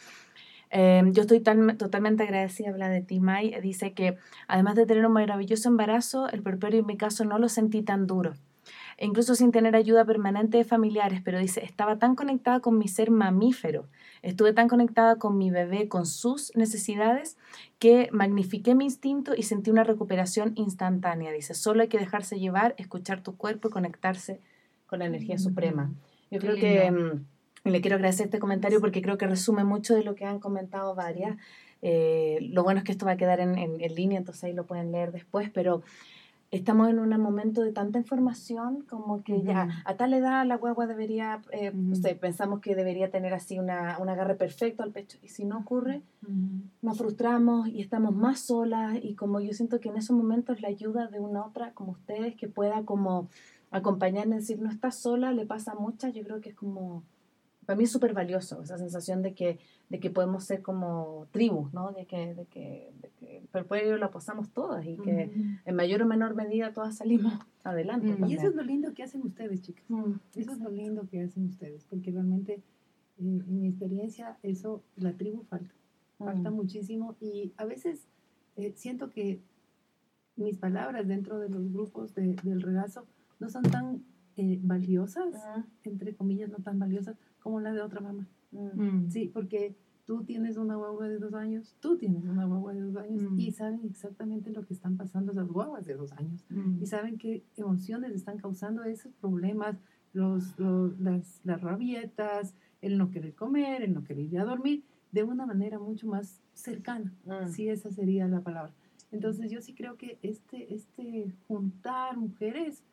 [0.72, 4.16] eh, yo estoy tal- totalmente agradecida, habla de ti, Mai, dice que
[4.48, 8.08] además de tener un maravilloso embarazo, el puerperio en mi caso no lo sentí tan
[8.08, 8.34] duro.
[9.00, 13.12] Incluso sin tener ayuda permanente de familiares, pero dice, estaba tan conectada con mi ser
[13.12, 13.88] mamífero,
[14.22, 17.38] estuve tan conectada con mi bebé, con sus necesidades,
[17.80, 21.32] que magnifiqué mi instinto y sentí una recuperación instantánea.
[21.32, 24.40] Dice, solo hay que dejarse llevar, escuchar tu cuerpo y conectarse
[24.88, 25.92] con la energía suprema.
[26.32, 27.14] Yo Qué creo que lindo.
[27.16, 27.26] mm,
[27.66, 30.40] y le quiero agradecer este comentario porque creo que resume mucho de lo que han
[30.40, 31.38] comentado varias.
[31.82, 34.54] Eh, lo bueno es que esto va a quedar en, en- en línea, entonces ahí
[34.54, 35.82] lo pueden leer después, pero
[36.58, 40.86] estamos en un momento de tanta información como que ya a tal edad la guagua
[40.86, 41.96] debería, eh, Ujú.
[41.96, 45.58] sé, pensamos que debería tener así una, un agarre perfecto al pecho y si no
[45.58, 46.04] ocurre,
[46.82, 50.68] nos frustramos y estamos más solas y como yo siento que en esos momentos la
[50.68, 53.30] ayuda de una otra como ustedes que pueda como
[53.72, 57.04] acompañarme, decir no estás sola, le pasa a muchas, yo creo que es como,
[57.66, 61.74] para mí es súper valioso esa sensación de que, de que podemos ser como tribus,
[61.74, 61.92] ¿no?
[61.92, 65.32] De que, de que, de que el pueblo lo pasamos todas y que
[65.66, 68.16] en mayor o menor medida todas salimos adelante.
[68.28, 69.84] Y eso es lo lindo que hacen ustedes, chicas.
[69.90, 70.14] Mm.
[70.36, 72.62] Eso es lo lindo que hacen ustedes, porque realmente, eh,
[73.18, 75.74] en mi experiencia, eso, la tribu falta,
[76.18, 76.56] falta Mm.
[76.56, 78.08] muchísimo y a veces
[78.56, 79.40] eh, siento que
[80.36, 83.06] mis palabras dentro de los grupos de- del regazo
[83.40, 84.04] no son tan
[84.36, 85.28] eh, valiosas,
[85.84, 88.26] entre comillas, no tan valiosas como la de otra mamá.
[88.52, 88.82] Mm.
[88.82, 89.10] Mm.
[89.10, 89.76] Sí, porque
[90.06, 93.40] tú tienes una guagua de dos años, tú tienes una guagua de dos años Mm.
[93.40, 96.82] y saben exactamente lo que están pasando esas guaguas de dos años Mm.
[96.82, 99.78] y saben qué emociones están causando esos problemas,
[100.14, 104.84] los, los- las, las rabietas, el no querer comer, el no querer ir a dormir,
[105.12, 107.48] de una manera mucho más cercana, Mm.
[107.50, 108.74] si esa sería la palabra.
[109.12, 112.84] Entonces yo sí creo que este, este juntar mujeres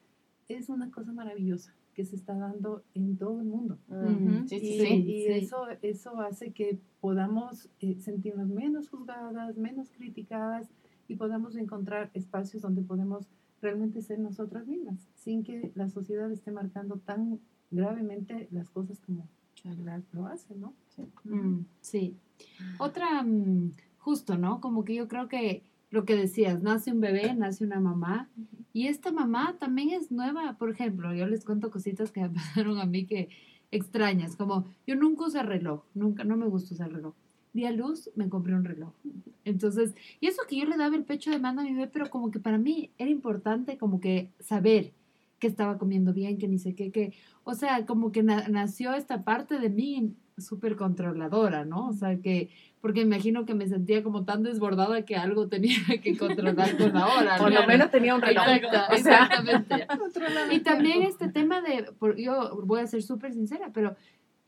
[0.49, 3.79] es una cosa maravillosa que se está dando en todo el mundo.
[3.89, 4.47] Mm.
[4.47, 5.33] Sí, Y, sí, y sí.
[5.33, 10.71] eso, eso hace que podamos eh, sentirnos menos juzgadas, menos criticadas
[11.09, 13.29] y podamos encontrar espacios donde podemos
[13.61, 17.39] realmente ser nosotras mismas, sin que la sociedad esté marcando tan
[17.71, 19.29] gravemente las cosas como
[20.13, 20.73] lo hace, ¿no?
[21.25, 22.17] Mm, sí.
[22.79, 24.63] Otra, mm, justo, ¿no?
[24.63, 28.29] Como que yo creo que lo que decías, nace un bebé, nace una mamá,
[28.73, 30.57] y esta mamá también es nueva.
[30.57, 33.29] Por ejemplo, yo les cuento cositas que me pasaron a mí que
[33.73, 37.15] extrañas, como yo nunca usé reloj, nunca, no me gusta usar reloj.
[37.53, 38.93] Di a luz, me compré un reloj.
[39.45, 42.09] Entonces, y eso que yo le daba el pecho de mano a mi bebé, pero
[42.11, 44.93] como que para mí era importante como que saber
[45.41, 48.93] que estaba comiendo bien, que ni sé qué, que, o sea, como que na- nació
[48.95, 51.89] esta parte de mí súper controladora, ¿no?
[51.89, 52.51] O sea, que,
[52.81, 57.07] porque imagino que me sentía como tan desbordada que algo tenía que controlar con la
[57.07, 57.37] hora.
[57.39, 58.45] Por lo menos tenía un reloj.
[58.49, 59.87] Exacto, exactamente.
[60.53, 63.97] y también este tema de, por, yo voy a ser súper sincera, pero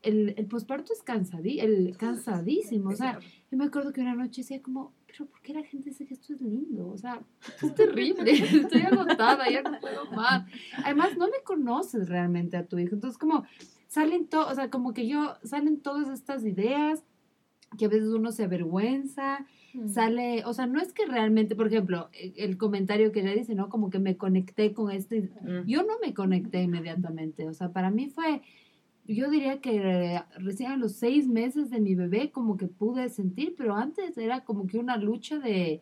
[0.03, 2.89] el, el posparto es cansadí, el, cansadísimo.
[2.89, 5.89] O sea, yo me acuerdo que una noche decía como, pero ¿por qué la gente
[5.89, 6.87] dice que esto es lindo?
[6.89, 10.45] O sea, esto es terrible, estoy agotada, ya no puedo más.
[10.83, 12.95] Además, no le conoces realmente a tu hijo.
[12.95, 13.45] Entonces, como
[13.93, 17.03] salen todo, o sea, como que yo, salen todas estas ideas
[17.77, 19.87] que a veces uno se avergüenza, Mm.
[19.87, 23.53] sale, o sea, no es que realmente, por ejemplo, e- el comentario que ella dice,
[23.55, 23.69] ¿no?
[23.69, 25.65] Como que me conecté con este, Mm.
[25.67, 28.41] yo no me conecté inmediatamente, o sea, para mí fue,
[29.05, 33.53] yo diría que recién a los seis meses de mi bebé como que pude sentir,
[33.57, 35.81] pero antes era como que una lucha de,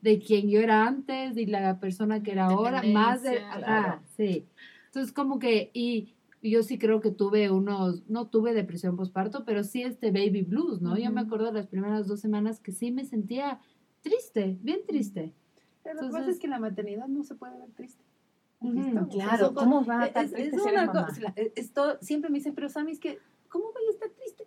[0.00, 4.46] de quien yo era antes y la persona que era ahora, más de, ajá, sí.
[4.86, 6.14] Entonces como que, y
[6.50, 10.80] yo sí creo que tuve unos, no tuve depresión postparto, pero sí este baby blues,
[10.82, 10.98] ¿no?
[10.98, 13.60] Yo me acuerdo de las primeras dos semanas que sí me sentía
[14.00, 15.32] triste, bien triste.
[15.84, 18.02] Pero lo que pasa es que la maternidad no se puede ver triste.
[19.08, 21.06] Claro, ¿cómo va a estar es, triste es si eres una mamá?
[21.06, 24.46] cosa, es- esto, siempre me dicen, pero Sammy, es que, ¿cómo voy a estar triste?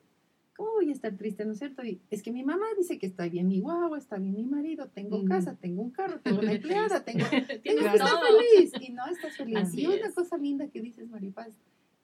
[0.55, 1.83] ¿Cómo voy a estar triste, no es cierto?
[1.83, 4.87] Y es que mi mamá dice que está bien mi guagua, está bien mi marido,
[4.87, 7.25] tengo casa, tengo un carro, tengo una empleada, tengo...
[7.63, 9.57] Tengo que estar feliz y no estás feliz.
[9.57, 10.15] Así y una es.
[10.15, 11.49] cosa linda que dices, Maripaz,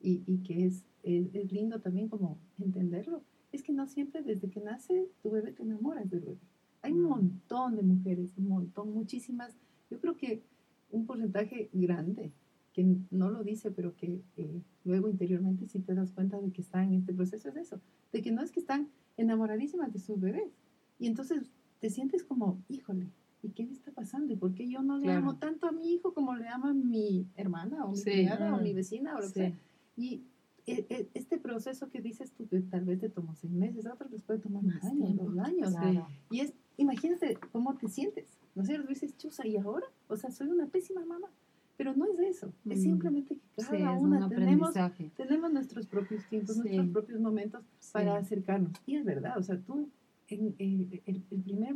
[0.01, 4.49] y, y que es, es, es lindo también como entenderlo, es que no siempre desde
[4.49, 6.37] que nace tu bebé te enamoras del bebé.
[6.81, 7.09] Hay un Mm.
[7.09, 9.55] montón de mujeres, un montón, muchísimas.
[9.89, 10.41] Yo creo que
[10.89, 12.31] un porcentaje grande,
[12.73, 16.61] que no lo dice, pero que eh, luego interiormente sí te das cuenta de que
[16.61, 17.79] están en este proceso, es eso,
[18.13, 18.87] de que no es que están
[19.17, 20.53] enamoradísimas de sus bebés.
[20.97, 23.09] Y entonces te sientes como, híjole,
[23.43, 24.31] ¿y qué me está pasando?
[24.31, 25.19] ¿Y por qué yo no le Claro.
[25.19, 28.11] amo tanto a mi hijo como le ama mi hermana o mi Sí.
[28.11, 28.63] cuñada o Mm.
[28.63, 29.53] mi vecina o lo que sea?
[29.97, 30.23] Y
[30.67, 33.93] e- e- este proceso que dices tú, que tal vez te tomó seis meses, a
[33.93, 35.71] otros les puede tomar Más año, tiempo, dos años.
[35.71, 36.07] Claro.
[36.29, 38.25] Y es, imagínate cómo te sientes,
[38.55, 38.87] ¿no es cierto?
[38.87, 39.85] Dices, chusa, ¿y ahora?
[40.07, 41.27] O sea, soy una pésima mamá.
[41.77, 42.83] Pero no es eso, es Mm.
[42.83, 44.71] simplemente que cada una un tenemos,
[45.17, 46.61] tenemos nuestros propios tiempos, Sí.
[46.61, 48.73] nuestros propios momentos para acercarnos.
[48.85, 49.89] Y es verdad, o sea, tú,
[50.27, 51.75] en, en- el, el primer,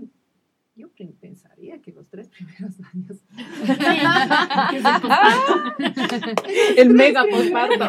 [0.76, 0.90] yo
[1.22, 3.24] pensaría que los tres primeros años.
[6.78, 7.86] El mega posparto.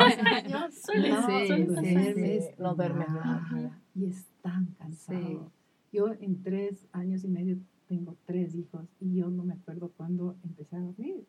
[0.85, 2.55] Suele no ser, suele.
[2.59, 3.81] No duermes nada.
[3.95, 5.19] Y es tan cansado.
[5.21, 5.39] Sí.
[5.93, 7.57] Yo en tres años y medio
[7.89, 11.25] tengo tres hijos y yo no me acuerdo cuándo empecé a dormir.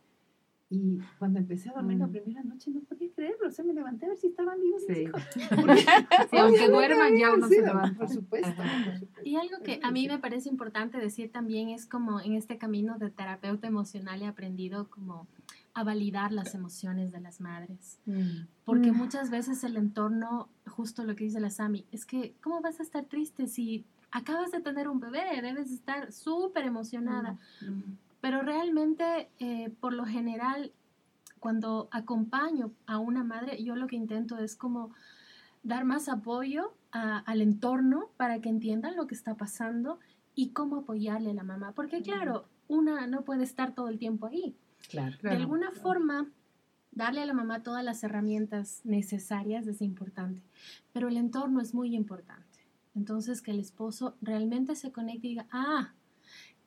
[0.69, 2.11] Y cuando empecé a dormir la Mm.
[2.11, 3.47] primera noche no podía creerlo.
[3.47, 5.03] O sea, me levanté a ver si estaban vivos mis Sí.
[5.03, 5.21] hijos.
[6.29, 7.97] Sí, aunque duerman ya uno Sí, se levanta.
[7.97, 8.49] Por supuesto,
[8.85, 9.16] por supuesto.
[9.27, 12.97] Y algo que a mí me parece importante decir también es como en este camino
[12.97, 15.27] de terapeuta emocional he aprendido como
[15.73, 17.99] a validar las emociones de las madres.
[18.05, 18.45] Mm.
[18.65, 18.97] Porque Mm.
[18.97, 22.83] muchas veces el entorno, justo lo que dice la Sami, es que ¿cómo vas a
[22.83, 25.41] estar triste si acabas de tener un bebé?
[25.41, 27.37] Debes estar súper emocionada.
[28.21, 30.71] Pero realmente, eh, por lo general,
[31.39, 34.91] cuando acompaño a una madre, yo lo que intento es como
[35.63, 39.99] dar más apoyo a- al entorno para que entiendan lo que está pasando
[40.35, 41.71] y cómo apoyarle a la mamá.
[41.73, 44.55] Porque claro, una no puede estar todo el tiempo ahí.
[44.89, 45.15] Claro.
[45.21, 46.27] De alguna forma,
[46.91, 50.41] darle a la mamá todas las herramientas necesarias es importante,
[50.93, 52.45] pero el entorno es muy importante.
[52.95, 55.93] Entonces, que el esposo realmente se conecte y diga, ah,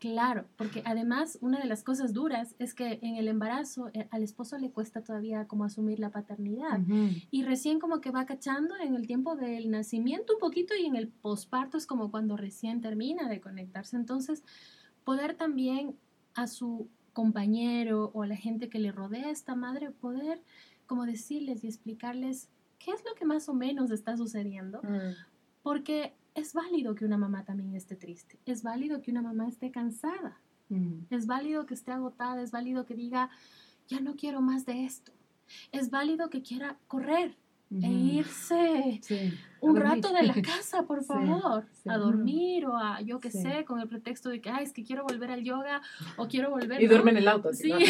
[0.01, 4.25] claro, porque además una de las cosas duras es que en el embarazo eh, al
[4.25, 6.81] esposo le cuesta todavía como asumir la paternidad.
[7.31, 10.97] Y recién como que va cachando en el tiempo del nacimiento un poquito y en
[10.97, 13.97] el posparto es como cuando recién termina de conectarse.
[13.97, 14.43] Entonces,
[15.05, 15.95] poder también
[16.35, 20.43] a su compañero o a la gente que le rodea a esta madre, poder
[20.87, 24.81] como decirles y explicarles qué es lo que más o menos está sucediendo.
[24.83, 25.15] Mm.
[25.63, 29.71] Porque es válido que una mamá también esté triste, es válido que una mamá esté
[29.71, 31.07] cansada, Mm.
[31.11, 33.29] es válido que esté agotada, es válido que diga,
[33.89, 35.11] ya no quiero más de esto,
[35.73, 37.35] es válido que quiera correr
[37.83, 39.33] e irse Sí.
[39.61, 41.89] Un rato de la casa, por favor, sí.
[41.89, 43.43] a dormir o a, yo qué Sí.
[43.43, 45.83] sé, con el pretexto de que, ay, es que quiero volver al yoga
[46.17, 46.81] o quiero volver...
[46.83, 46.91] Y ¿no?
[46.91, 47.53] duerme en el auto.
[47.53, 47.85] Sí, y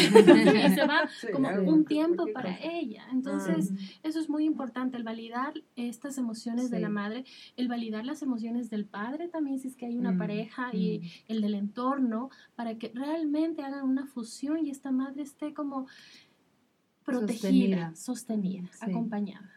[0.75, 3.05] se va como un tiempo para ella.
[3.11, 3.79] Entonces, Ujú.
[4.03, 7.25] eso es muy importante, el validar estas emociones de la madre,
[7.57, 10.99] el validar las emociones del padre también, si es que hay una Mm, pareja, y
[10.99, 11.31] mm.
[11.31, 15.87] el del entorno, para que realmente hagan una fusión y esta madre esté como
[17.03, 17.95] protegida, Sostenida.
[17.95, 18.89] sostenida, Sí.
[18.91, 19.51] acompañada.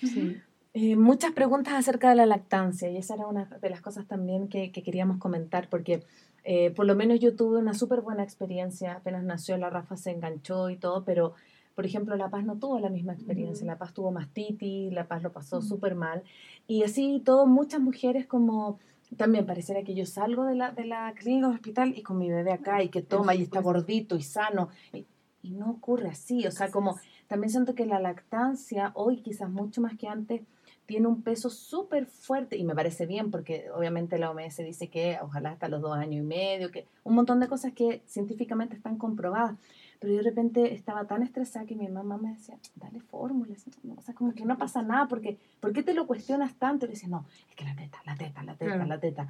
[0.00, 0.36] Sí.
[0.80, 4.46] Eh, muchas preguntas acerca de la lactancia y esa era una de las cosas también
[4.46, 6.04] que, que queríamos comentar porque
[6.44, 10.12] eh, por lo menos yo tuve una súper buena experiencia, apenas nació la Rafa se
[10.12, 11.34] enganchó y todo, pero
[11.74, 15.20] por ejemplo, La Paz no tuvo la misma experiencia, La Paz tuvo mastitis, La Paz
[15.24, 16.22] lo pasó súper mal,
[16.68, 18.78] y así todo, muchas mujeres como
[19.16, 22.30] también pareciera que yo salgo de la, de la clínica o hospital y con mi
[22.30, 24.68] bebé acá y que toma y está gordito y sano.
[24.92, 25.06] Y,
[25.42, 29.80] y no ocurre así, o sea, como también siento que la lactancia hoy quizás mucho
[29.80, 30.42] más que antes
[30.88, 35.18] tiene un peso súper fuerte y me parece bien porque obviamente la OMS dice que
[35.20, 38.96] ojalá hasta los dos años y medio, que un montón de cosas que científicamente están
[38.96, 39.54] comprobadas.
[40.00, 43.66] Pero yo de repente estaba tan estresada que mi mamá me decía, dale fórmulas.
[43.98, 46.86] O sea, como que no pasa nada, porque ¿por qué te lo cuestionas tanto?
[46.86, 49.28] Y le decía, no, es que la teta, la teta, la teta, la teta.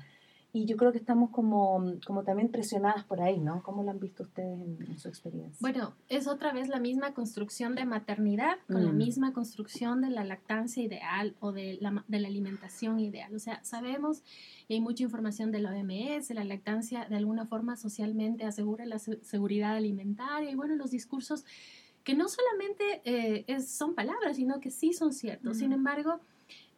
[0.51, 3.63] Y yo creo que estamos como, como también presionadas por ahí, ¿no?
[3.63, 5.59] ¿Cómo lo han visto ustedes en, su experiencia?
[5.61, 8.97] Bueno, es otra vez la misma construcción de maternidad con la mm.
[8.97, 13.35] misma construcción de la lactancia ideal o de la, de la alimentación ideal.
[13.35, 14.23] O sea, sabemos
[14.69, 18.99] y hay mucha información de la OMS, la lactancia de alguna forma socialmente asegura la
[18.99, 21.45] seguridad alimentaria y bueno, los discursos
[22.05, 25.59] que no solamente eh, es, son palabras, sino que sí son ciertos.
[25.59, 26.21] Sin embargo,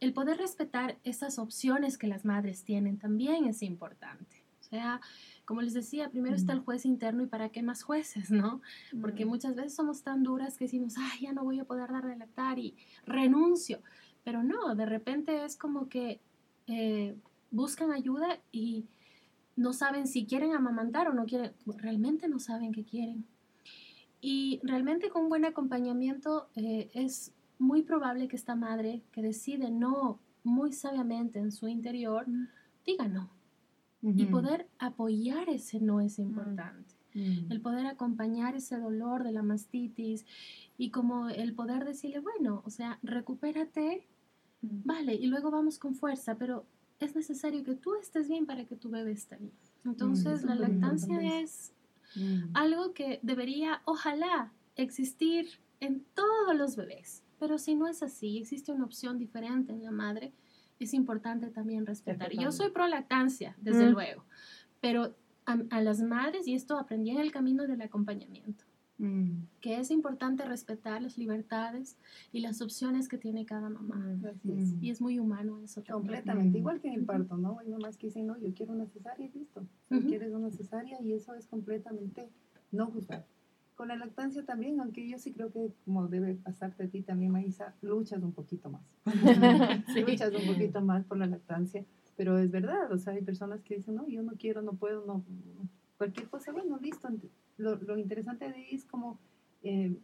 [0.01, 4.43] el poder respetar esas opciones que las madres tienen también es importante.
[4.61, 5.01] O sea,
[5.45, 8.63] como les decía, primero está el juez interno y para qué más jueces, ¿no?
[9.01, 12.05] Porque muchas veces somos tan duras que decimos, ay, ya no voy a poder dar
[12.17, 13.81] lactar y renuncio.
[14.23, 16.21] Pero no, de repente es como que
[16.67, 17.17] eh,
[17.51, 18.85] buscan ayuda y
[19.57, 23.27] no saben si quieren amamantar o no quieren, realmente no saben qué quieren.
[24.21, 30.19] Y realmente con buen acompañamiento eh, es muy probable que esta madre que decide no
[30.43, 32.27] muy sabiamente en su interior,
[32.85, 33.31] diga no.
[34.03, 36.95] Y poder apoyar ese no es importante.
[37.13, 40.25] El poder acompañar ese dolor de la mastitis
[40.79, 44.07] y como el poder decirle, bueno, o sea, recupérate,
[44.63, 46.65] vale, y luego vamos con fuerza, pero
[46.99, 49.53] es necesario que tú estés bien para que tu bebé esté bien.
[49.85, 51.73] Entonces, la lactancia es
[52.55, 55.47] algo que debería, ojalá, existir
[55.81, 57.23] en todos los bebés.
[57.41, 60.33] Pero si no es así, existe una opción diferente en la madre,
[60.79, 62.31] es importante también respetar.
[62.33, 63.93] Yo soy pro lactancia, desde mm.
[63.93, 64.25] luego,
[64.81, 65.15] pero
[65.47, 68.65] a, las madres, y esto aprendí en el camino del acompañamiento,
[68.99, 69.31] mm.
[69.63, 71.97] que es importante respetar las libertades
[72.31, 73.97] y las opciones que tiene cada mamá.
[74.43, 74.85] Mm.
[74.85, 75.83] Y es muy humano eso.
[75.91, 77.59] Completamente, igual que en el parto, ¿no?
[77.59, 79.67] Hay mamás que dicen, no, yo quiero una cesárea y listo.
[79.89, 82.29] Si quieres una cesárea y eso es completamente
[82.71, 83.25] no juzgar.
[83.81, 87.33] Con la lactancia también, aunque yo sí creo que como debe pasarte a ti también,
[87.33, 88.83] Maísa, luchas un poquito más.
[90.07, 93.77] Luchas un poquito más por la lactancia, pero es verdad, o sea, hay personas que
[93.77, 95.25] dicen, no, yo no quiero, no puedo, no,
[95.97, 97.09] cualquier cosa, bueno, listo.
[97.57, 99.19] Lo, lo interesante de ahí es como,
[99.63, 99.97] eh,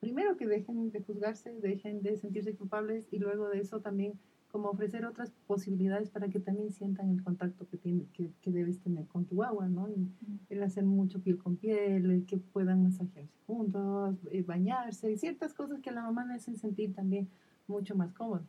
[0.00, 4.20] primero que dejen de juzgarse, dejen de sentirse culpables y luego de eso también
[4.54, 8.78] como ofrecer otras posibilidades para que también sientan el contacto que, tiene, que, que debes
[8.78, 9.88] tener con tu agua, ¿no?
[10.48, 15.54] el hacer mucho piel con piel, el que puedan masajearse juntos, eh, bañarse, y ciertas
[15.54, 17.28] cosas que a la mamá le hacen sentir también
[17.66, 18.46] mucho más cómodo.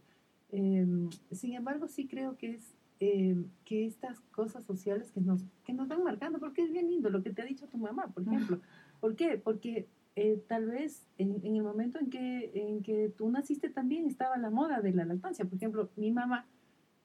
[0.51, 5.73] Em, sin embargo, sí creo que es em, que estas cosas sociales que nos, que
[5.73, 8.21] nos van marcando, porque es bien lindo lo que te ha dicho tu mamá, por
[8.21, 8.61] ejemplo.
[8.99, 9.41] ¿Por qué?
[9.43, 14.37] Porque eh, tal vez en, el momento en que, en que tú naciste también estaba
[14.37, 15.45] la moda de la lactancia.
[15.45, 16.47] Por ejemplo, mi mamá,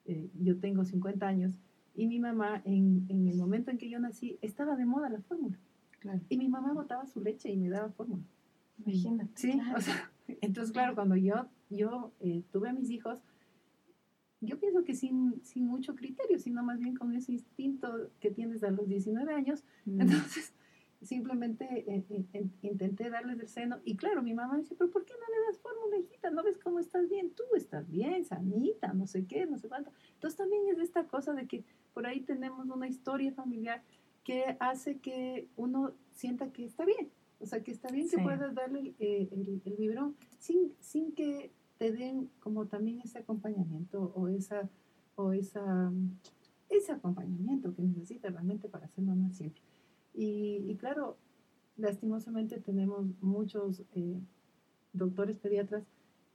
[0.05, 1.57] eh, yo tengo 50 años,
[1.93, 5.21] y mi mamá en, en, el momento en que yo nací estaba de moda la
[5.21, 5.59] fórmula.
[6.29, 8.23] Y mi mamá botaba su leche y me daba fórmula.
[8.79, 9.31] Imagínate.
[9.35, 13.19] Sí, o sea, entonces claro, cuando yo, yo eh, tuve a mis hijos,
[14.39, 18.63] yo pienso que sin, sin mucho criterio, sino más bien con ese instinto que tienes
[18.63, 19.63] a los 19 años.
[19.85, 20.01] Mm.
[20.01, 20.53] Entonces,
[21.01, 23.79] simplemente eh, eh, intenté darles el seno.
[23.83, 26.29] Y claro, mi mamá dice, pero ¿por qué no le das fórmula, hijita?
[26.29, 27.31] ¿No ves cómo estás bien?
[27.31, 29.91] Tú estás bien, sanita, no sé qué, no sé cuánto.
[30.13, 33.83] Entonces también es esta cosa de que por ahí tenemos una historia familiar
[34.23, 37.09] que hace que uno sienta que está bien.
[37.39, 41.51] O sea, que está bien que puedas darle eh, el, el, vibrón sin, sin que
[41.79, 44.69] te den como también ese acompañamiento o esa
[45.15, 45.91] o esa
[46.69, 49.61] ese acompañamiento que necesita realmente para ser mamá siempre.
[50.13, 51.17] Y, claro,
[51.77, 54.19] lastimosamente tenemos muchos eh,
[54.93, 55.83] doctores pediatras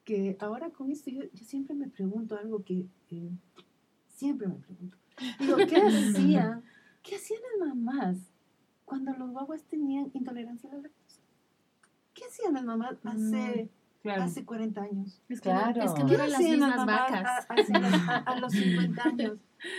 [0.04, 3.30] que ahora con esto yo, siempre me pregunto algo que eh,
[4.08, 4.96] siempre me pregunto.
[5.40, 6.62] Digo, ¿qué hacían?
[7.02, 8.16] ¿Qué hacían las mamás
[8.84, 11.20] cuando los guaguas tenían intolerancia a la lactosa?
[12.14, 13.68] ¿Qué hacían las mamás hace
[14.10, 15.20] hace 40 años.
[15.28, 15.82] Es que, claro.
[15.82, 17.46] es que no eran las mismas vacas.
[18.26, 19.38] A, los 50 años.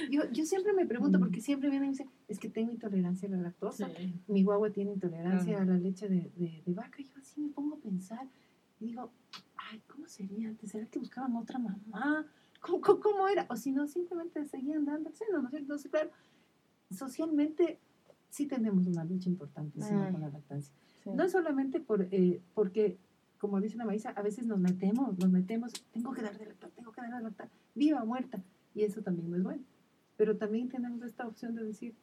[0.10, 3.32] Yo, yo siempre me pregunto, porque siempre vienen y dicen, es que tengo intolerancia a
[3.32, 3.90] la lactosa.
[4.28, 7.02] Mi guagua tiene intolerancia a la leche de, de, de, vaca.
[7.02, 8.28] Y yo así me pongo a pensar
[8.80, 9.12] y digo,
[9.72, 10.72] ay, ¿cómo sería antes?
[10.72, 12.26] ¿Será que buscaban otra mamá?
[12.60, 13.46] ¿Cómo, cómo, era?
[13.50, 15.64] O si no, simplemente seguían dando el seno, ¿no es cierto?
[15.64, 16.10] Entonces, claro,
[16.92, 17.80] socialmente
[18.30, 20.74] sí tenemos una lucha importante con la lactancia.
[21.06, 22.98] No es solamente por, eh, porque
[23.40, 26.70] como dice la Maísa, a veces nos metemos, nos metemos, tengo que dar de lactar,
[26.72, 28.42] tengo que dar de lactar, viva o muerta,
[28.74, 29.64] y eso también no es bueno.
[30.18, 31.94] Pero también tenemos esta opción de decir,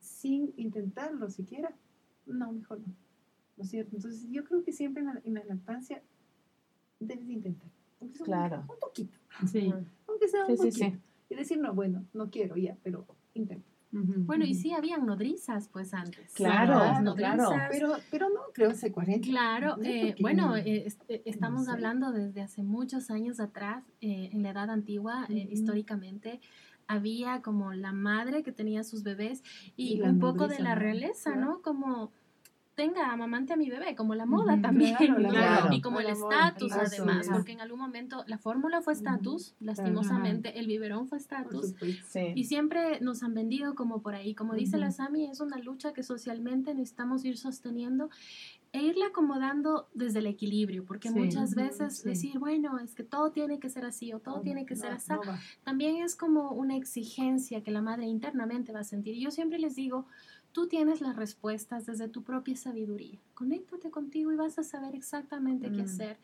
[0.00, 1.74] sin intentarlo siquiera,
[2.26, 2.94] no, mejor no.
[3.56, 3.96] ¿No es cierto?
[3.96, 6.02] Entonces, yo creo que siempre en la, en la lactancia
[7.00, 7.68] debes intentar.
[8.00, 8.60] Aunque sea un- Claro.
[8.68, 9.18] Un, poquito.
[9.50, 9.72] Sí.
[10.06, 10.96] Aunque sea un Sí, sí, poquito.
[10.96, 11.02] sí.
[11.30, 13.04] Y decir, no, bueno, no quiero ya, pero
[13.34, 13.67] intenta.
[13.90, 16.32] Bueno, y sí habían nodrizas, pues antes.
[16.34, 16.80] Claro.
[17.70, 19.26] Pero, pero no, creo hace 40.
[19.26, 21.70] Claro, eh, bueno, eh, est- eh, estamos sé.
[21.72, 26.40] hablando desde hace muchos años atrás, eh, en la edad antigua, eh, históricamente,
[26.86, 29.42] había como la madre que tenía sus bebés
[29.76, 31.36] y, un poco de la realeza.
[31.36, 31.60] ¿no?
[31.62, 32.12] Como
[32.78, 35.68] tenga amamante a mi bebé, como la moda Ujú, también, claro, la moda.
[35.74, 37.32] y como el estatus además, es.
[37.32, 41.74] porque en algún momento la fórmula fue estatus, lastimosamente, el biberón fue estatus.
[42.06, 42.32] Sí.
[42.36, 44.32] y siempre nos han vendido como por ahí.
[44.36, 44.84] Como dice Ujú.
[44.84, 48.10] la Sami, es una lucha que socialmente necesitamos ir sosteniendo
[48.70, 51.14] e irla acomodando desde el equilibrio, porque Sí.
[51.18, 52.08] muchas veces sí.
[52.08, 54.90] decir, bueno, es que todo tiene que ser así o todo No, tiene que ser
[54.90, 55.22] no, así, no
[55.64, 59.14] también es como una exigencia que la madre internamente va a sentir.
[59.16, 60.06] Y yo siempre les digo,
[60.58, 63.16] tú tienes las respuestas desde tu propia sabiduría.
[63.34, 65.84] Conéctate contigo y vas a saber exactamente qué Mm.
[65.84, 66.16] hacer.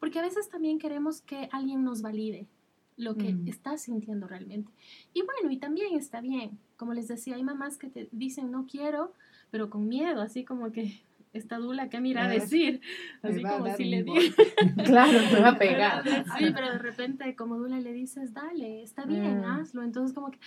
[0.00, 2.48] Porque a veces también queremos que alguien nos valide
[2.96, 3.46] lo que Mm.
[3.46, 4.72] estás sintiendo realmente.
[5.14, 6.58] Y bueno, y también está bien.
[6.76, 9.12] Como les decía, hay mamás que te dicen no quiero,
[9.52, 11.00] pero con miedo, así como que
[11.32, 12.80] esta dula que mira a decir,
[13.22, 14.16] Me así va como si le digo.
[14.84, 16.02] Claro, te va a pegar.
[16.36, 19.44] Sí, pero de repente como Dula le dices, dale, está bien, Mm.
[19.44, 19.82] hazlo.
[19.84, 20.40] Entonces como que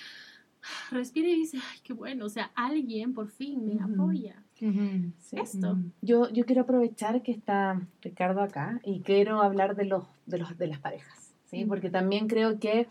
[0.91, 4.43] respira y dice, ay, qué bueno, o sea, alguien por fin me apoya.
[4.55, 5.37] Sí.
[5.37, 5.77] Esto.
[6.01, 10.57] Yo, yo quiero aprovechar que está Ricardo acá y quiero hablar de los de los
[10.57, 11.65] de las parejas, ¿sí?
[11.65, 12.87] Porque también creo que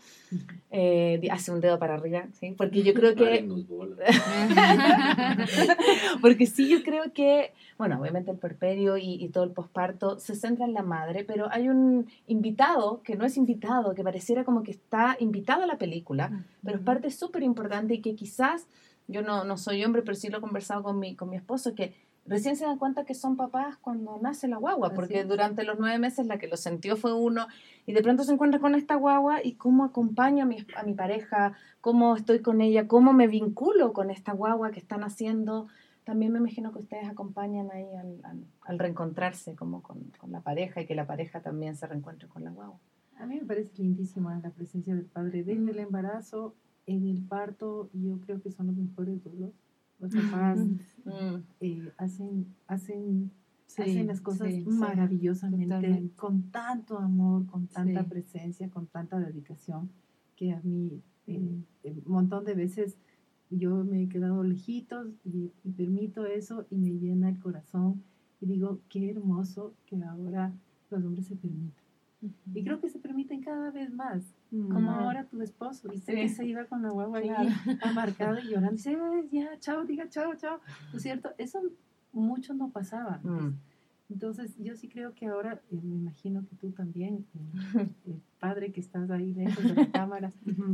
[0.71, 2.53] eh, hace un dedo para arriba, ¿sí?
[2.57, 3.39] Porque yo creo que
[6.21, 10.35] porque sí yo creo que bueno, obviamente el perperio y, y todo el posparto se
[10.35, 14.63] centra en la madre, pero hay un invitado que no es invitado, que pareciera como
[14.63, 18.67] que está invitado a la película, pero es parte súper importante y que quizás,
[19.07, 21.73] yo no, no soy hombre, pero sí lo he conversado con mi, con mi esposo,
[21.73, 21.93] que
[22.29, 25.97] recién se dan cuenta que son papás cuando nace la guagua, porque durante los nueve
[25.99, 27.47] meses la que lo sintió fue uno,
[27.85, 30.93] y de pronto se encuentra con esta guagua y cómo acompaño a mi, a mi
[30.93, 35.67] pareja, cómo estoy con ella, cómo me vinculo con esta guagua que están haciendo.
[36.05, 40.41] También me imagino que ustedes acompañan ahí al, al- al reencontrarse como con, con la
[40.41, 42.79] pareja y que la pareja también se reencuentre con la guagua.
[43.19, 46.55] A mí me parece lindísima la presencia del padre desde el embarazo,
[46.87, 49.51] en el parto, yo creo que son los mejores duelos.
[49.99, 50.57] Los papás
[51.05, 51.35] Mm.
[51.61, 53.31] eh, hacen, hacen,
[53.67, 56.15] Sí, hacen las cosas sí, maravillosamente, Totalmente.
[56.15, 58.09] con tanto amor, con tanta Sí.
[58.09, 59.89] presencia, con tanta dedicación,
[60.35, 62.97] que a mí eh, eh, un montón de veces
[63.51, 68.03] yo me he quedado lejitos y, y permito eso y me llena el corazón
[68.41, 70.51] y digo, qué hermoso que ahora
[70.89, 71.83] los hombres se permitan.
[72.53, 74.99] Y creo que se permiten cada vez más, como Ujú.
[74.99, 76.11] ahora tu esposo, ¿viste?
[76.13, 76.17] Sí.
[76.21, 77.49] Que se iba con la guagua ahí Claro.
[77.83, 80.59] amarcado y llorando, dice, "Ay, ya, chao, diga chao, chao,
[80.91, 81.29] ¿no es cierto?
[81.37, 81.59] Eso
[82.13, 83.15] mucho no pasaba.
[83.15, 83.31] antes.
[83.31, 83.53] Mm.
[84.11, 87.27] Entonces, yo sí creo que ahora, eh, me imagino que tú también,
[87.75, 90.31] eh, el padre que estás ahí lejos de la cámara,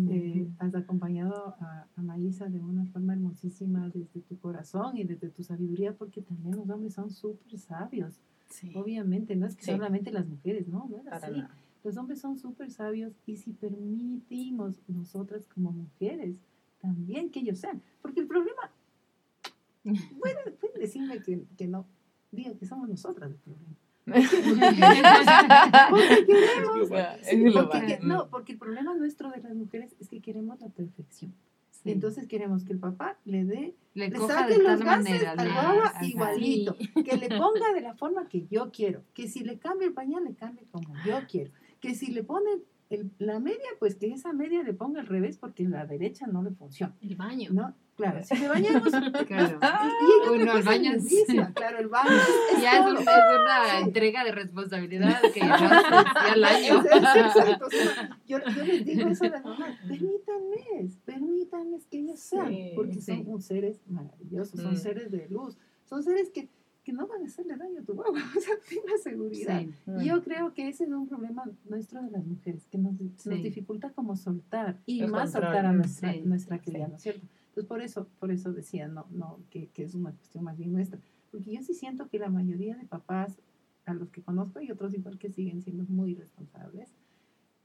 [0.09, 5.27] eh, has acompañado a, a Maísa de una forma hermosísima desde tu corazón y desde
[5.27, 8.21] tu sabiduría, porque también los hombres son súper sabios.
[8.49, 8.71] Sí.
[8.73, 9.71] Obviamente, no es que Sí.
[9.71, 11.31] solamente las mujeres, no, no es Para así.
[11.37, 11.53] nada.
[11.85, 16.39] Los hombres son súper sabios y si permitimos nosotras como mujeres
[16.81, 18.71] también que ellos sean, porque el problema,
[19.83, 21.85] pueden, pueden decirme que, que no,
[22.31, 23.75] digan que somos nosotras el problema.
[25.89, 27.19] Porque queremos, Es global.
[27.21, 27.69] Es global.
[27.71, 31.33] porque que- no, porque el problema nuestro de las mujeres es que queremos la perfección.
[31.71, 31.91] Sí.
[31.91, 35.03] Entonces queremos que el papá le dé, le le coja saque de los tal gases
[35.05, 35.31] manera.
[35.33, 36.05] al ajá.
[36.05, 39.93] igualito, que le ponga de la forma que yo quiero, que si le cambia el
[39.93, 41.51] pañal, le cambie como yo quiero,
[41.87, 42.49] que si le pone
[42.89, 46.43] el- la media, pues que esa media le ponga al revés porque la derecha no
[46.43, 47.49] le funciona, El baño.
[47.51, 47.73] ¿no?
[47.95, 48.83] Claro, si le bañamos,
[49.27, 49.59] Claro.
[49.61, 50.91] y, el baño
[51.53, 52.89] claro, el baño es, Ya es, todo.
[52.91, 53.83] un- es una Sí.
[53.83, 56.01] entrega de responsabilidad que ya
[56.33, 56.81] al año.
[56.81, 61.77] Es- es exacto, o sea, yo, yo les digo eso a las mamás, permítanme, permítanme
[61.89, 63.23] que ellos sean, Sí, porque sí.
[63.25, 64.77] son seres maravillosos, son Mm.
[64.77, 66.49] seres de luz, son seres que,
[66.85, 69.59] que no van a hacerle daño a tu guagua, o sea, ten la seguridad.
[69.59, 69.69] Sí.
[69.87, 70.01] Mm.
[70.01, 73.21] Y Yo creo que ese es un problema nuestro de las mujeres, que nos, nos
[73.21, 73.41] Sí.
[73.41, 77.01] dificulta como soltar y El más soltar a mm, nuestra, sí, nuestra cría, ¿no es
[77.01, 77.25] cierto?
[77.47, 80.71] Entonces por eso, por eso decía no, no, que, que es una cuestión más bien
[80.71, 80.99] nuestra,
[81.31, 83.35] porque yo sí siento que la mayoría de papás
[83.85, 86.89] a los que conozco y otros igual que siguen siendo muy responsables,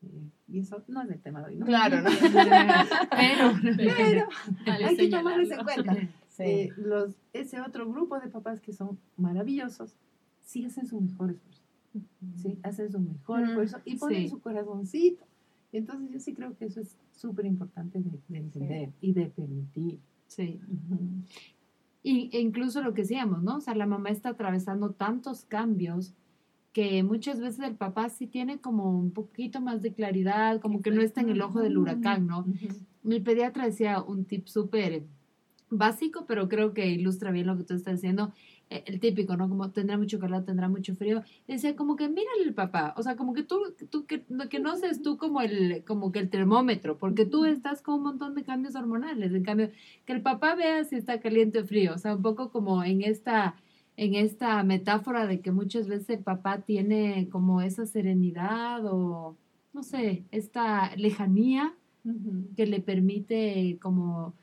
[0.03, 1.67] eh, y eso no es el tema de hoy, ¿no?
[1.67, 2.11] Claro, ¿no?
[3.11, 4.29] Pero, Pero
[4.67, 5.97] Vale hay que tomarles en cuenta.
[6.41, 6.51] Sí.
[6.51, 9.95] Eh, los, ese otro grupo de papás que son maravillosos,
[10.41, 11.63] sí hacen su mejor esfuerzo.
[12.37, 12.59] ¿sí?
[12.63, 14.29] Hacen su mejor esfuerzo y ponen sí.
[14.29, 15.25] su corazoncito.
[15.73, 20.01] Entonces yo sí creo que eso es súper importante de, de entender y de permitir.
[20.27, 20.61] Sí.
[20.67, 20.99] Ujú.
[22.03, 23.57] Y, e incluso lo que decíamos, ¿no?
[23.57, 26.15] O sea, la mamá está atravesando tantos cambios
[26.73, 30.91] que muchas veces el papá sí tiene como un poquito más de claridad, como que
[30.91, 32.47] no está en el ojo del huracán, ¿no?
[33.03, 35.05] Mi pediatra decía un tip súper
[35.71, 38.33] básico, pero creo que ilustra bien lo que tú estás diciendo.
[38.71, 39.49] Eh, El típico, ¿no?
[39.49, 41.23] Como tendrá mucho calor, tendrá mucho frío.
[41.49, 42.95] Decía, como que mírale el papá.
[42.97, 43.59] O sea, como que tú,
[43.91, 47.45] tú que, no- que no seas tú como el, como que el termómetro, porque tú
[47.47, 49.33] estás con un montón de cambios hormonales.
[49.33, 49.71] En cambio,
[50.07, 51.95] que el papá vea si está caliente o frío.
[51.95, 53.57] O sea, un poco como en esta,
[53.97, 59.37] en esta metáfora de que muchas veces el papá tiene como esa serenidad o,
[59.73, 61.75] no sé, esta lejanía
[62.57, 64.35] que le permite como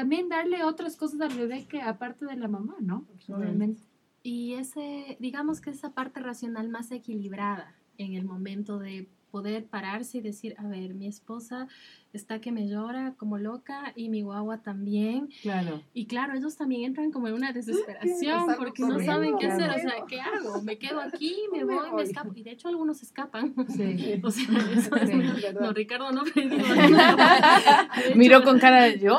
[0.00, 3.06] también darle otras cosas al bebé que aparte de la mamá, ¿no?
[3.28, 3.82] Obviamente.
[4.22, 10.18] Y ese, digamos que esa parte racional más equilibrada en el momento de poder pararse
[10.18, 11.68] y decir, a ver, mi esposa
[12.12, 15.28] está que me llora como loca y mi guagua también.
[15.42, 15.80] Claro.
[15.94, 19.70] Y claro, ellos también entran como en una desesperación porque no saben qué hacer.
[19.70, 20.60] O sea, ¿qué hago?
[20.62, 21.36] ¿Me quedo aquí?
[21.52, 21.92] ¿Me voy?
[21.94, 22.32] ¿Me escapo?
[22.34, 23.54] Y de hecho algunos escapan.
[23.68, 24.20] Sí.
[24.24, 24.44] O sea,
[24.76, 25.14] eso es Sí.
[25.14, 25.60] una- ¿Verdad?
[25.60, 29.18] No, Ricardo no, hecho, Miró con cara de yo.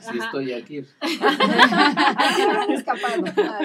[0.00, 0.80] Sí, estoy aquí.
[3.36, 3.60] Ah.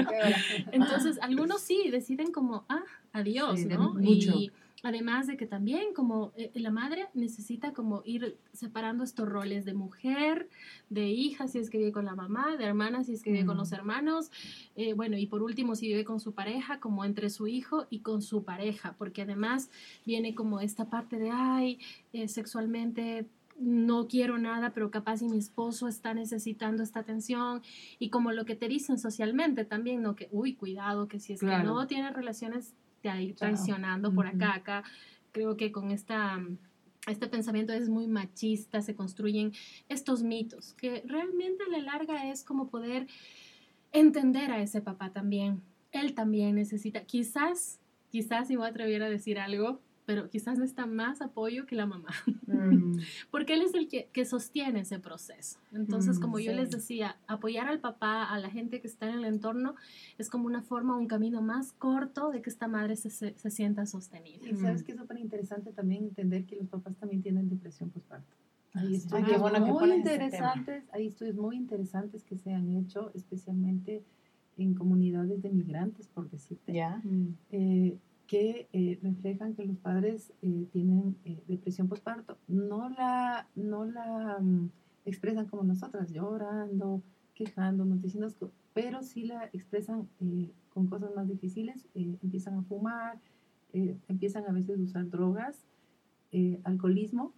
[0.71, 2.83] Entonces, algunos sí deciden como, ah,
[3.13, 3.93] adiós, Sí, de ¿no?
[3.93, 4.33] mucho.
[4.33, 4.51] Y
[4.83, 9.73] además de que también como eh, la madre necesita como ir separando estos roles de
[9.73, 10.49] mujer,
[10.89, 13.45] de hija si es que vive con la mamá, de hermana si es que vive
[13.45, 14.31] con los hermanos,
[14.75, 17.99] eh, bueno, y por último si vive con su pareja, como entre su hijo y
[17.99, 19.69] con su pareja, porque además
[20.05, 21.79] viene como esta parte de, ay,
[22.13, 23.25] eh, sexualmente
[23.59, 27.63] no quiero nada, pero capaz si mi esposo está necesitando esta atención
[27.97, 30.15] y como lo que te dicen socialmente también, ¿no?
[30.15, 31.63] Que, uy, cuidado, que si es Claro.
[31.63, 32.75] que no tienes relaciones,
[33.07, 34.83] te a ir traicionando por acá, acá.
[35.31, 36.39] Creo que con esta,
[37.07, 39.53] este pensamiento es muy machista, se construyen
[39.87, 43.07] estos mitos, que realmente a la larga es como poder
[43.93, 45.61] entender a ese papá también.
[45.91, 47.79] Él también necesita, quizás,
[48.09, 52.09] quizás si me atreviera a decir algo, pero quizás necesita más apoyo que la mamá
[52.47, 52.97] Mm,
[53.29, 55.59] porque él es el que, que sostiene ese proceso.
[55.73, 56.57] Entonces, Mm, como yo sí.
[56.57, 59.75] les decía, apoyar al papá, a la gente que está en el entorno,
[60.17, 63.51] es como una forma, un camino más corto de que esta madre se, se, se
[63.51, 64.47] sienta sostenida.
[64.49, 68.33] Y sabes que es súper interesante también entender que los papás también tienen depresión postparto.
[68.73, 73.11] Hay Ay, estudios bueno que muy interesantes, hay estudios muy interesantes que se han hecho,
[73.13, 74.03] especialmente
[74.57, 77.01] en comunidades de migrantes, por decirte, Ya.
[77.03, 77.97] mm, eh,
[78.27, 82.37] que eh, reflejan que los padres eh, tienen eh, depresión postparto.
[82.47, 84.69] No la, no la mm,
[85.05, 87.01] expresan como nosotras, llorando,
[87.33, 88.27] quejándonos, diciendo,
[88.73, 90.07] pero sí la expresan
[90.73, 93.19] con cosas más difíciles, empiezan a fumar,
[94.07, 95.65] empiezan a veces a usar drogas,
[96.63, 97.33] alcoholismo,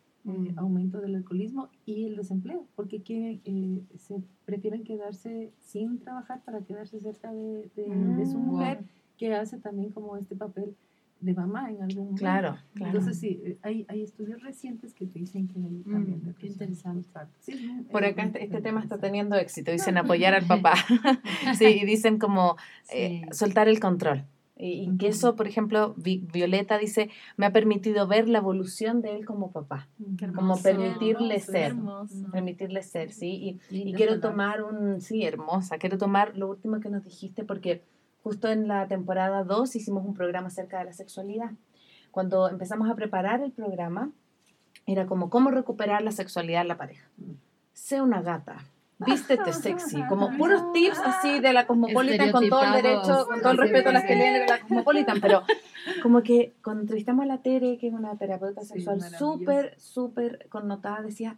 [0.58, 6.62] aumento del alcoholismo y el desempleo, porque quieren, eh, se prefieren quedarse sin trabajar para
[6.62, 8.86] quedarse cerca de, de- de su Mm, mujer, wow.
[9.20, 10.76] Que hace también como este papel
[11.20, 12.20] de mamá en algún momento.
[12.20, 12.98] Claro, claro.
[12.98, 16.48] Entonces sí, eh, hay, hay estudios recientes que te dicen que hay también Mm, qué
[16.48, 17.10] interesante.
[17.42, 17.54] Sí,
[17.92, 19.72] Por acá este, este tema está teniendo éxito.
[19.72, 20.74] Dicen apoyar al papá.
[21.58, 22.56] sí, y dicen como
[22.94, 23.38] eh, Sí.
[23.38, 24.24] soltar el control.
[24.62, 29.16] Y, que eso, por ejemplo, Vi- Violeta dice, me ha permitido ver la evolución de
[29.16, 29.88] él como papá.
[30.18, 31.66] Qué Como hermoso, permitirle hermoso, ser.
[31.72, 32.32] hermoso.
[32.32, 33.60] Permitirle ser, sí.
[33.72, 34.22] Y, y quiero palabras.
[34.32, 37.84] tomar un, sí, hermosa, quiero tomar lo último que nos dijiste porque
[38.30, 41.50] justo en la temporada 2 hicimos un programa acerca de la sexualidad.
[42.12, 44.12] Cuando empezamos a preparar el programa,
[44.86, 47.10] era como cómo recuperar la sexualidad en la pareja.
[47.74, 48.58] Sé una gata,
[49.00, 53.52] vístete sexy, como puros tips así de la Cosmopolitan con todo el derecho, con todo
[53.54, 54.08] el Sí, respeto a las sí.
[54.10, 55.42] que leen la Cosmopolitan, pero
[56.04, 60.48] como que cuando entrevistamos a la Tere, que es una terapeuta Sí, sexual súper, súper
[60.50, 61.36] connotada, decía,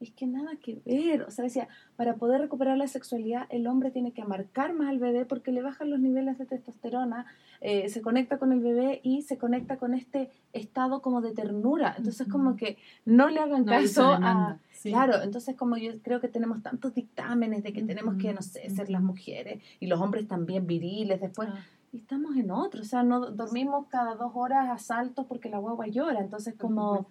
[0.00, 3.90] es que nada que ver, o sea, decía, para poder recuperar la sexualidad, el hombre
[3.90, 7.26] tiene que amarcar más al bebé porque le bajan los niveles de testosterona,
[7.60, 11.94] eh, se conecta con el bebé y se conecta con este estado como de ternura.
[11.98, 14.58] Entonces, como que no le hagan No caso a...
[14.70, 14.90] sí.
[14.90, 18.70] Claro, entonces como yo creo que tenemos tantos dictámenes de que tenemos que, no sé,
[18.70, 21.58] ser las mujeres y los hombres también viriles después, Ah.
[21.92, 25.58] y estamos en otro, o sea, no dormimos cada dos horas a saltos porque la
[25.58, 27.06] guagua llora, entonces como.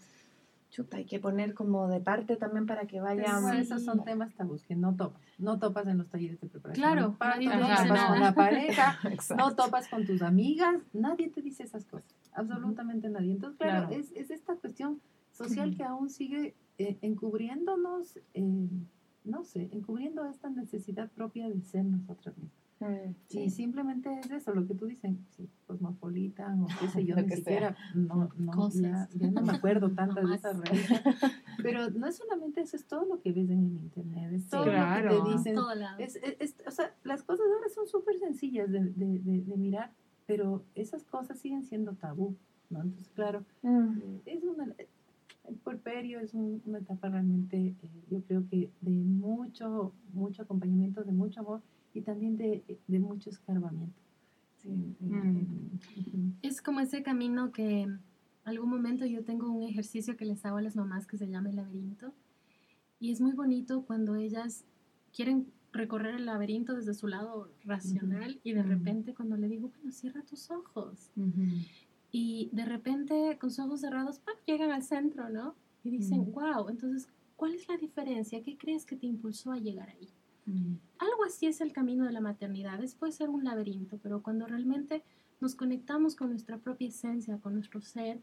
[0.70, 3.52] Chuta, hay que poner como de parte también para que vayan...
[3.52, 3.58] Sí.
[3.58, 5.22] esos son temas tabús que no topas.
[5.38, 6.94] No topas en los talleres de preparación.
[6.94, 8.10] Claro, parto, no dice topas nada.
[8.10, 9.00] con la pareja,
[9.38, 13.32] no topas con tus amigas, nadie te dice esas cosas, absolutamente nadie.
[13.32, 14.02] Entonces, claro, Claro.
[14.02, 15.02] Es, es esta cuestión
[15.32, 18.70] social que aún sigue eh, encubriéndonos, eh,
[19.24, 22.67] no sé, encubriendo esta necesidad propia de ser nosotras mismas.
[22.80, 27.16] Mm, Y simplemente es eso, lo que tú dices, sí, Cosmopolitan o qué sé yo,
[27.16, 27.38] Lo ni sea.
[27.38, 28.82] siquiera, no, no, Cosas.
[28.82, 31.02] ya, ya no me acuerdo tantas de esas revistas.
[31.64, 34.66] Pero no es solamente eso, es todo lo que ves en el internet, es todo
[34.66, 35.10] lo claro.
[35.10, 35.56] que te dicen.
[36.40, 39.92] es- o sea, las cosas ahora son súper sencillas de, de, de, de mirar,
[40.28, 42.36] pero esas cosas siguen siendo tabú,
[42.70, 42.82] ¿no?
[42.82, 43.98] Entonces, claro, Mm.
[44.02, 44.68] eh, es una,
[45.46, 51.04] el puerperio es un- una etapa realmente, eh, yo creo que de mucho, mucho acompañamiento,
[51.04, 51.62] de mucho amor
[51.98, 54.00] y también de, de mucho escarbamiento.
[54.58, 54.70] Sí,
[55.00, 56.34] Mm.
[56.42, 58.00] Es como ese camino que en
[58.44, 61.50] algún momento yo tengo un ejercicio que les hago a las mamás que se llama
[61.50, 62.14] el laberinto.
[63.00, 64.66] Y es muy bonito cuando ellas
[65.14, 69.92] quieren recorrer el laberinto desde su lado racional y de repente cuando le digo, bueno,
[69.92, 71.12] cierra tus ojos.
[71.16, 71.46] Ujú.
[72.12, 74.36] Y de repente con sus ojos cerrados, ¡pam!
[74.46, 75.56] llegan al centro, ¿no?
[75.84, 78.42] Y dicen, wow, entonces, ¿cuál es la diferencia?
[78.44, 80.10] ¿Qué crees que te impulsó a llegar ahí?
[80.48, 80.78] Ujú.
[81.00, 82.82] Algo así es el camino de la maternidad.
[82.84, 85.04] Es, puede ser un laberinto, pero cuando realmente
[85.40, 88.20] nos conectamos con nuestra propia esencia, con nuestro ser,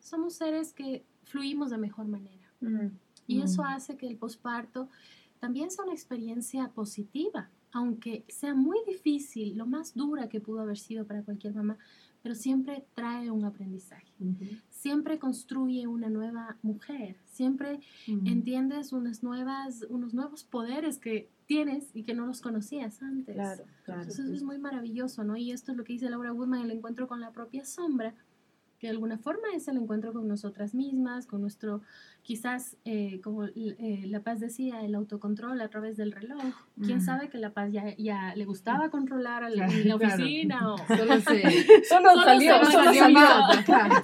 [0.00, 2.52] somos seres que fluimos de mejor manera.
[2.60, 2.88] Mm.
[3.26, 3.66] Y eso Mm.
[3.66, 4.88] hace que el posparto
[5.40, 10.78] también sea una experiencia positiva, aunque sea muy difícil, lo más dura que pudo haber
[10.78, 11.78] sido para cualquier mamá,
[12.22, 14.12] pero siempre trae un aprendizaje.
[14.70, 17.80] Siempre construye una nueva mujer, siempre
[18.24, 23.34] entiendes unas nuevas, unos nuevos poderes que tienes y que no los conocías antes.
[23.34, 24.02] Claro, claro.
[24.02, 25.36] Entonces es muy maravilloso, ¿no?
[25.36, 28.14] Y esto es lo que dice Laura Woodman, el encuentro con la propia sombra,
[28.78, 31.82] que de alguna forma es el encuentro con nosotras mismas, con nuestro,
[32.22, 36.40] quizás, eh, como eh, La Paz decía, el autocontrol a través del reloj.
[36.80, 37.00] ¿Quién Mm.
[37.00, 40.14] sabe que La Paz ya, ya le gustaba controlar a la, Claro, la claro.
[40.22, 40.72] oficina?
[40.72, 41.42] O, Solo se...
[41.84, 43.18] Solo, Solo salió, se solo salió.
[43.18, 43.64] salió.
[43.64, 43.94] Claro.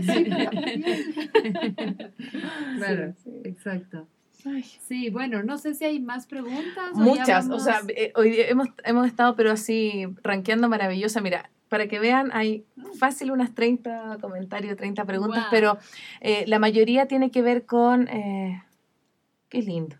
[0.00, 0.24] Sí,
[2.78, 3.30] Claro, Sí.
[3.44, 4.08] exacto.
[4.44, 4.62] Ay.
[4.62, 6.94] Sí, bueno, no sé si hay más preguntas.
[6.94, 11.20] Muchas, o sea, eh, hoy hemos, hemos estado pero así rankeando maravillosa.
[11.20, 12.64] Mira, para que vean, hay
[12.98, 15.78] fácil unas 30 comentarios, 30 preguntas, pero
[16.20, 18.08] eh, la mayoría tiene que ver con...
[18.08, 18.62] eh,
[19.48, 19.96] qué lindo.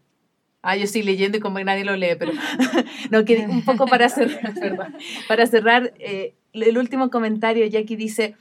[0.63, 2.33] Ah, yo estoy leyendo y como que nadie lo lee, pero
[3.11, 4.55] no, que un poco para cerrar,
[5.29, 8.37] para cerrar, eh, el último comentario, Jackie dice,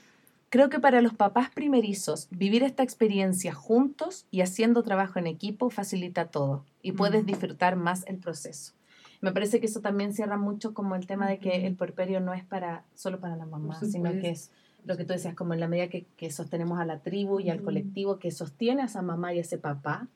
[0.52, 5.70] creo que para los papás primerizos, vivir esta experiencia juntos y haciendo trabajo en equipo
[5.72, 8.74] facilita todo y puedes disfrutar más el proceso.
[9.22, 12.34] Me parece que eso también cierra mucho como el tema de que el puerperio no
[12.34, 14.52] es para solo para la mamá, sino que es
[14.84, 17.50] lo que tú decías, como en la medida que, que sostenemos a la tribu y
[17.50, 20.08] al colectivo que sostiene a esa mamá y a ese papá,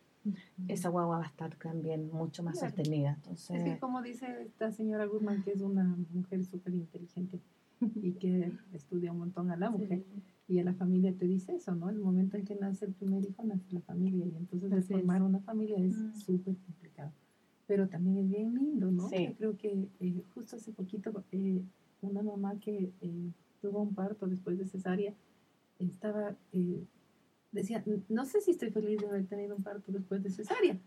[0.67, 2.75] esa guagua va a estar también mucho más Claro.
[2.75, 3.19] sostenida.
[3.31, 7.39] Es que Entonces, como dice esta señora Guzmán, que es una mujer súper inteligente
[7.95, 10.03] y que estudia un montón a la mujer
[10.47, 11.89] y a la familia te dice eso, ¿no?
[11.89, 15.39] El momento en que nace el primer hijo, nace la familia y entonces formar una
[15.39, 16.13] familia es Mm.
[16.15, 17.11] súper complicado.
[17.67, 19.09] Pero también es bien lindo, ¿no?
[19.09, 19.25] Sí.
[19.27, 21.63] Yo creo que eh, justo hace poquito eh,
[22.01, 25.13] una mamá que eh, tuvo un parto después de cesárea
[25.79, 26.83] estaba, eh,
[27.51, 30.77] decía, no sé si estoy feliz de haber tenido un parto después de cesárea.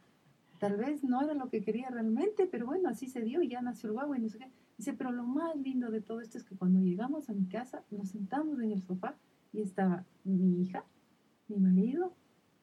[0.61, 3.61] Tal vez no era lo que quería realmente, pero bueno, así se dio y ya
[3.61, 4.51] nació el guagua y no sé qué.
[4.79, 7.83] Dice, pero lo más lindo de todo esto es que cuando llegamos a mi casa,
[7.91, 9.14] nos sentamos en el sofá
[9.53, 10.85] y estaba mi hija,
[11.49, 12.12] mi marido,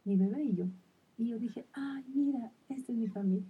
[0.06, 0.66] mi bebé y yo.
[1.18, 3.44] Y yo dije, ay, mira, esta es mi familia.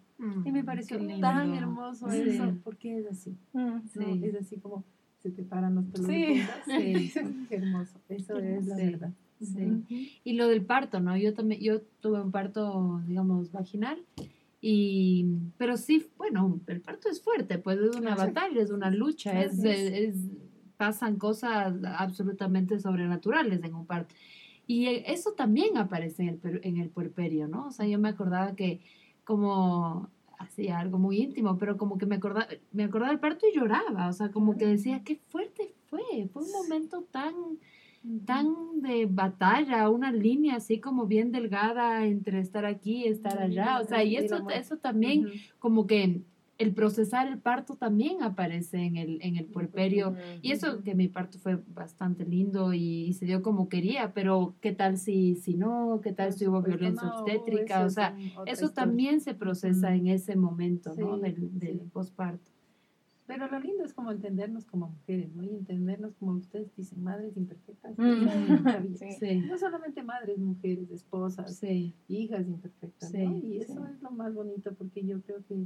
[0.45, 2.21] Y me Mm, pareció tan hermoso Sí.
[2.21, 3.35] eso, porque es así.
[3.53, 3.81] mm, ¿no?
[3.87, 4.19] Sí.
[4.23, 4.83] Es así como
[5.21, 6.41] se te paran los pelos Sí.
[6.65, 7.99] Sí, qué hermoso.
[8.09, 9.11] Eso es la verdad.
[9.41, 10.19] Sí.
[10.23, 11.17] Y lo del parto, ¿no?
[11.17, 13.99] Yo también, yo tuve un parto, digamos, vaginal.
[14.67, 15.27] Y,
[15.59, 20.15] pero sí, bueno, el parto es fuerte, pues es una batalla, es una lucha, es,
[20.75, 24.15] pasan cosas absolutamente sobrenaturales en un parto.
[24.65, 27.67] Y eh, eso también aparece en el, en el puerperio, ¿no?
[27.67, 28.81] O sea, yo me acordaba que
[29.23, 30.09] como
[30.39, 34.07] hacía algo muy íntimo, pero como que me acordaba, me acordaba del parto y lloraba,
[34.07, 36.01] o sea, como que decía, qué fuerte fue,
[36.33, 37.35] fue un momento tan
[38.25, 43.79] tan de batalla, una línea así como bien delgada entre estar aquí y estar allá,
[43.79, 45.27] o sea, y eso, eso también
[45.59, 46.21] como que
[46.57, 50.15] el procesar el parto también aparece en el, en el puerperio.
[50.41, 54.55] Y eso que mi parto fue bastante lindo y, y se dio como quería, pero
[54.61, 55.99] ¿qué tal si, si no?
[56.01, 57.83] ¿Qué tal si hubo violencia obstétrica?
[57.83, 58.73] O sea, eso historia.
[58.73, 61.17] también se procesa en ese momento, ¿no?
[61.17, 61.89] Del, del sí.
[61.91, 62.54] posparto.
[63.27, 65.43] Pero lo lindo es como entendernos como mujeres, ¿no?
[65.43, 67.97] Y entendernos como ustedes dicen, madres imperfectas.
[67.97, 68.95] Mm.
[68.97, 69.11] Sí.
[69.19, 73.37] Sí, No solamente madres, mujeres, esposas, sí, hijas imperfectas, Sí, ¿no?
[73.37, 75.65] Y eso es lo más bonito porque yo creo que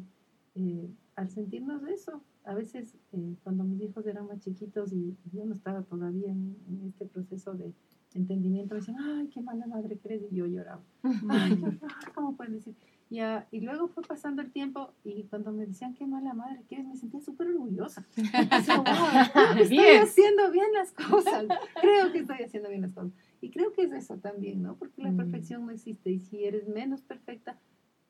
[0.56, 5.46] eh, al sentirnos eso, a veces eh, cuando mis hijos eran más chiquitos y yo
[5.46, 7.74] no estaba todavía en, en este proceso de
[8.14, 10.82] entendimiento, me decían, ay, qué mala madre que eres, y yo lloraba.
[11.30, 12.74] Ay, yo, "Ah, ¿cómo pueden decir?
[13.12, 16.76] Ya, y luego fue pasando el tiempo y cuando me decían qué mala madre que
[16.76, 18.06] eres, me sentía súper orgullosa.
[18.16, 18.22] Wow,
[19.60, 20.04] estoy Bien.
[20.04, 21.46] haciendo bien las cosas.
[21.82, 23.12] Creo que estoy haciendo bien las cosas.
[23.42, 24.76] Y creo que es eso también, ¿no?
[24.76, 25.18] Porque la Mm.
[25.18, 26.12] perfección no existe.
[26.12, 27.58] Y si eres menos perfecta,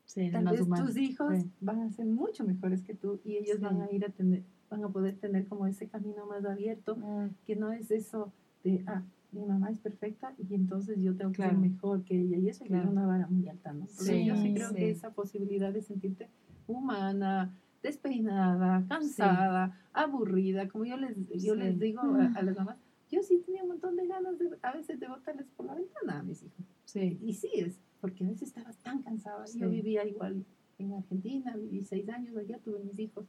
[0.03, 0.85] Sí, tal vez humano.
[0.85, 1.49] tus hijos Sí.
[1.61, 3.63] van a ser mucho mejores que tú y ellos Sí.
[3.63, 6.97] van a ir a tener, van a poder tener como ese camino más abierto,
[7.45, 8.33] que no es eso
[8.65, 11.51] de, ah, mi mamá es perfecta y entonces yo tengo que Claro.
[11.51, 12.37] ser mejor que ella.
[12.37, 12.91] Y eso ya es Claro.
[12.91, 13.87] una vara muy alta, ¿no?
[13.87, 14.75] Sí, yo sí creo sí.
[14.75, 16.29] que esa posibilidad de sentirte
[16.67, 21.59] humana, despeinada, cansada, aburrida, como yo les, yo Sí.
[21.59, 22.77] les digo a, a las mamás,
[23.11, 26.19] yo sí tenía un montón de ganas de, a veces de botarles por la ventana
[26.19, 26.65] a mis hijos.
[26.85, 29.45] Sí, Y sí es, porque a veces estabas tan cansada.
[29.47, 29.59] Sí.
[29.59, 30.45] Yo vivía igual
[30.77, 33.25] en Argentina, viví seis años allá, tuve mis hijos,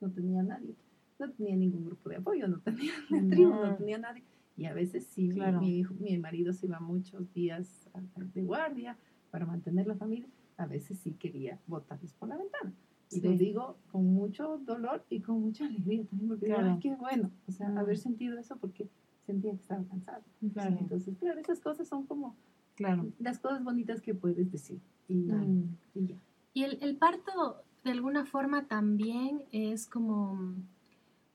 [0.00, 0.74] no tenía nadie,
[1.18, 3.28] no tenía ningún grupo de apoyo, no tenía No.
[3.28, 4.22] tribu, no tenía nadie.
[4.56, 5.60] Y a veces sí, mi- Claro.
[5.60, 7.88] mi, hijo, mi marido se iba muchos días
[8.34, 8.96] de guardia
[9.30, 12.72] para mantener la familia, a veces sí quería botarles por la ventana.
[13.10, 13.38] Y lo Sí.
[13.38, 16.72] digo con mucho dolor y con mucha alegría también, porque Claro.
[16.72, 17.78] "Ay, qué bueno, o sea, Mm.
[17.78, 18.88] haber sentido eso porque
[19.26, 20.22] sentía que estaba cansada.
[20.52, 22.36] claro, Entonces, claro, esas cosas son como
[22.76, 23.10] claro.
[23.18, 24.80] las cosas bonitas que puedes decir.
[25.08, 25.76] Y, Mm.
[25.94, 26.16] y ya.
[26.54, 30.54] Y el, el parto, de alguna forma, también es como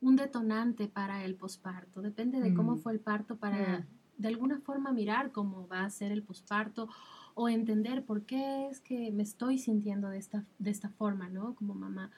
[0.02, 2.02] un detonante para el posparto.
[2.02, 2.80] Depende de cómo Mm.
[2.80, 3.86] fue el parto para,
[4.18, 6.88] de alguna forma, mirar cómo va a ser el posparto
[7.36, 11.54] o entender por qué es que me estoy sintiendo de esta, de esta forma, ¿no?
[11.56, 12.12] Como mamá.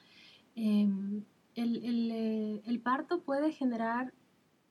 [0.54, 1.22] Em,
[1.54, 4.12] el, el, eh, el parto puede generar,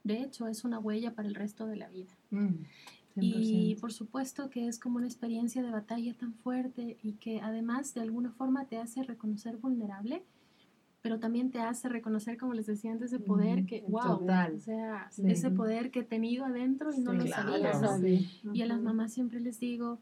[0.04, 2.14] de hecho, es una huella para el resto de la vida.
[2.32, 2.56] Mm,
[3.18, 3.34] Y
[3.76, 3.82] 100%.
[3.82, 8.02] por supuesto que es como una experiencia de batalla tan fuerte y que además de
[8.02, 10.24] alguna forma te hace reconocer vulnerable,
[11.02, 14.56] pero también te hace reconocer, como les decía antes, ese poder que, wow, total.
[14.56, 15.24] o sea, Sí.
[15.26, 17.52] ese poder que he tenido adentro y no Sí, lo claro.
[17.54, 17.80] sabía.
[17.82, 17.98] ¿no?
[18.00, 18.30] Sí.
[18.54, 19.98] Y a las mamás siempre les digo,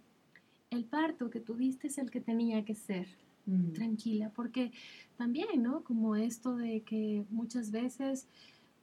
[0.72, 3.08] el parto que tuviste es el que tenía que ser
[3.46, 4.72] Mm, tranquila, porque
[5.18, 5.82] también, ¿no?
[5.84, 8.28] Como esto de que muchas veces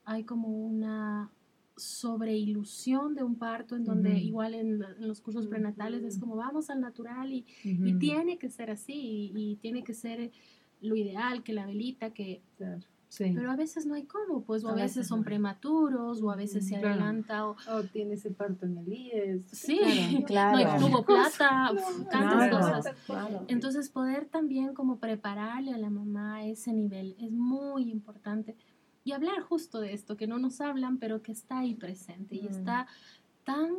[0.04, 1.30] hay como una
[1.76, 4.18] sobreilusión de un parto en donde Ujú.
[4.18, 7.98] igual en, en los cursos prenatales es como vamos al natural y, y ujú.
[7.98, 10.32] tiene que ser así y, y tiene que ser
[10.80, 12.42] lo ideal, que la velita, que...
[12.56, 12.80] Claro.
[13.08, 13.30] Sí.
[13.34, 15.24] Pero a veces no hay cómo, pues o a, A veces, veces son no.
[15.24, 16.88] prematuros o a veces se Claro.
[16.94, 17.56] adelanta o...
[17.72, 19.42] O tienes el parto en el IES.
[19.52, 19.78] Sí,
[20.26, 20.58] Claro.
[20.64, 22.58] no hay tubo plata, No, uf, no, tantas claro.
[22.58, 22.96] cosas.
[23.06, 23.44] Claro.
[23.48, 28.56] Entonces poder también como prepararle a la mamá a ese nivel es muy importante.
[29.04, 32.42] Y hablar justo de esto, que no nos hablan, pero que está ahí presente y
[32.42, 32.46] Mm.
[32.48, 32.86] está
[33.44, 33.70] tan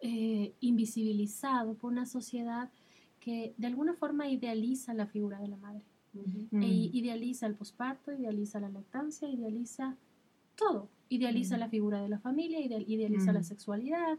[0.00, 2.70] eh, invisibilizado por una sociedad
[3.20, 5.84] que de alguna forma idealiza la figura de la madre.
[6.14, 6.48] Ujú.
[6.50, 9.96] Mm, E idealiza el posparto, idealiza la lactancia, idealiza
[10.56, 10.88] todo.
[11.08, 11.60] Idealiza Mm.
[11.60, 13.44] la figura de la familia, ideal- idealiza la Mm.
[13.44, 14.18] sexualidad.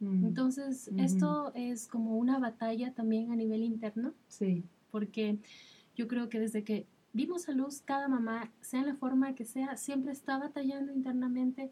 [0.00, 4.62] mm, Entonces, esto es como una batalla también a nivel interno sí.
[4.90, 5.36] porque
[5.94, 9.44] yo creo que desde que dimos a luz, cada mamá, sea en la forma que
[9.44, 11.70] sea, siempre está batallando internamente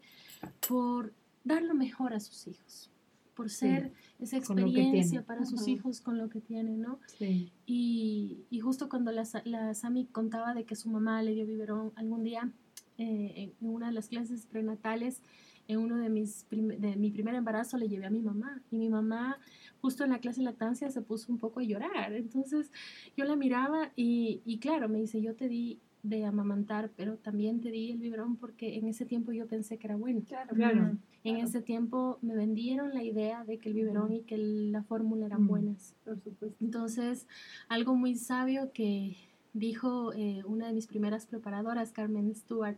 [0.67, 1.11] por
[1.43, 2.91] dar lo mejor a sus hijos,
[3.39, 6.99] por ser esa experiencia para sus hijos con lo que tienen, ¿no?
[7.17, 7.53] Sí.
[7.65, 11.93] Y, y justo cuando la, la Sami contaba de que su mamá le dio biberón
[11.95, 12.51] algún día
[12.97, 15.21] eh, en una de las clases prenatales,
[15.69, 18.77] en uno de mis prim- de mi primer embarazo le llevé a mi mamá y
[18.77, 19.37] mi mamá
[19.81, 22.11] justo en la clase de lactancia se puso un poco a llorar.
[22.11, 22.71] Entonces
[23.15, 27.59] yo la miraba y, y claro, me dice, yo te di de amamantar, pero también
[27.59, 30.21] te di el biberón porque en ese tiempo yo pensé que era bueno.
[30.27, 30.97] Claro, Claro.
[31.25, 31.49] En Claro.
[31.49, 35.43] ese tiempo me vendieron la idea de que el biberón y que la fórmula eran
[35.43, 35.47] Mm.
[35.47, 35.95] buenas.
[36.05, 36.55] por supuesto.
[36.63, 37.27] Entonces,
[37.67, 39.17] algo muy sabio que
[39.53, 42.77] dijo eh, una de mis primeras preparadoras, Carmen Stewart,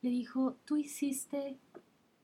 [0.00, 1.58] le dijo, tú hiciste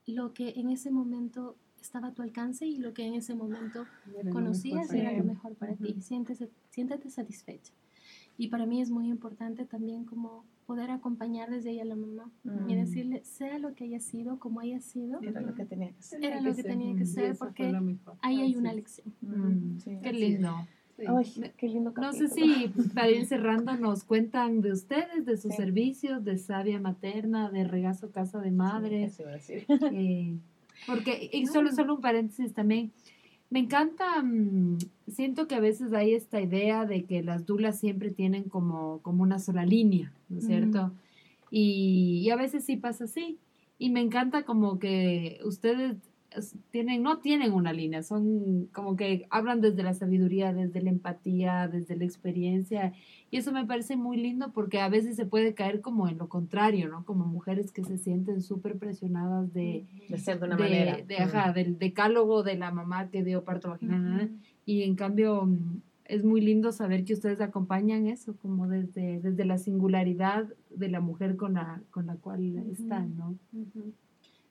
[0.07, 3.85] lo que en ese momento estaba a tu alcance y lo que en ese momento
[4.13, 5.95] Era lo conocías era lo mejor para ti.
[6.01, 7.73] Siéntese- siéntete satisfecha.
[8.37, 12.29] Y para mí es muy importante también como poder acompañar desde ella a la mamá
[12.43, 12.67] y Mm.
[12.67, 16.23] decirle, sea lo que haya sido, como haya sido, Era lo que tenía que ser.
[16.25, 17.07] era lo que tenía que Mm.
[17.07, 18.15] Sí, ser porque lo mejor.
[18.21, 19.13] ahí hay una lección.
[19.21, 19.97] Mm, Sí.
[20.01, 20.51] Qué lindo.
[20.97, 21.03] Sí.
[21.07, 22.73] Ay, qué lindo No sé capítulo.
[22.85, 25.57] si para ir cerrando nos cuentan de ustedes, de sus Sí.
[25.57, 29.13] servicios, de Sabia Materna, de Regazo Casa de Madres.
[29.13, 29.65] Eso iba a decir.
[29.93, 30.37] eh,
[30.87, 32.91] porque, y solo, solo un paréntesis también,
[33.49, 34.77] me encanta, mm,
[35.07, 39.23] siento que a veces hay esta idea de que las dulas siempre tienen como, como
[39.23, 40.91] una sola línea, ¿no es cierto?
[41.51, 43.37] Y, y a veces sí pasa así.
[43.77, 45.97] Y me encanta como que ustedes es-
[46.71, 51.67] tienen, no tienen una línea, son como que hablan desde la sabiduría, desde la empatía,
[51.67, 52.93] desde la experiencia.
[53.31, 56.29] Y eso me parece muy lindo porque a veces se puede caer como en lo
[56.29, 57.03] contrario, ¿no?
[57.05, 60.97] Como mujeres que se sienten súper presionadas de, De ser de una de- manera.
[61.05, 64.31] de, ajá, del decálogo de la mamá que dio parto vaginal.
[64.65, 69.43] Y en cambio, mm, es muy lindo saber que ustedes acompañan eso, como desde, desde
[69.45, 73.35] la singularidad de la mujer con la, con la cual están, ¿no?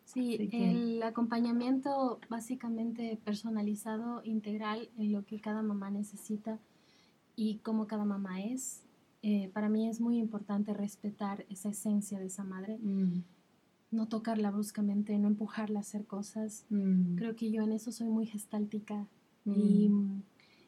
[0.05, 6.59] Sí, que- el acompañamiento básicamente personalizado, integral en lo que cada mamá necesita
[7.37, 8.83] y cómo cada mamá es.
[9.23, 13.23] Eh, para mí es muy importante respetar esa esencia de esa madre, Mm,
[13.91, 16.67] no tocarla bruscamente, no empujarla a hacer cosas.
[16.71, 19.07] mm, Creo que yo en eso soy muy gestáltica
[19.45, 20.23] mm, y mm,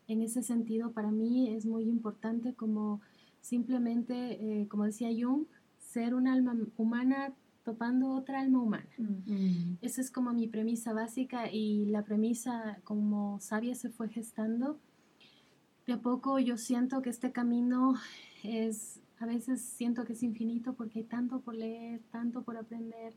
[0.09, 3.01] en ese sentido para mí es muy importante como
[3.41, 5.45] simplemente, eh, como decía Jung,
[5.79, 7.33] ser un alma humana
[7.67, 8.89] topando otra alma humana.
[8.97, 14.79] mm, Esa es como mi premisa básica y la premisa como sabia se fue gestando.
[15.85, 17.97] De a poco yo siento que este camino
[18.45, 23.15] es, a veces siento que es infinito porque hay tanto por leer, tanto por aprender,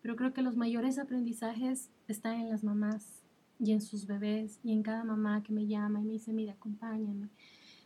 [0.00, 3.22] pero creo que los mayores aprendizajes están en las mamás
[3.60, 6.54] y en sus bebés y en cada mamá que me llama y me dice, mira,
[6.54, 7.28] acompáñame.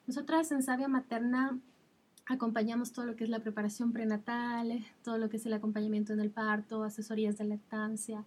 [0.07, 1.59] Nosotras en Sabia Materna
[2.28, 6.20] acompañamos todo lo que es la preparación prenatal, todo lo que es el acompañamiento en
[6.20, 8.24] el parto, asesorías de lactancia.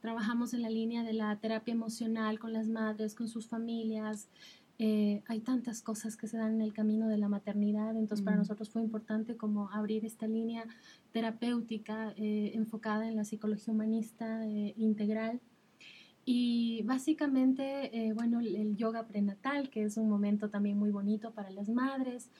[0.00, 4.28] Trabajamos en la línea de la terapia emocional con las madres, con sus familias.
[4.78, 8.36] Eh, hay tantas cosas que se dan en el camino de la maternidad, entonces para
[8.36, 8.40] Mm.
[8.40, 10.64] nosotros fue importante como abrir esta línea
[11.12, 15.40] terapéutica eh, enfocada en la psicología humanista eh, integral.
[16.24, 17.64] Y básicamente,
[17.96, 22.30] eh, bueno, el yoga prenatal, que es un momento también muy bonito para las madres.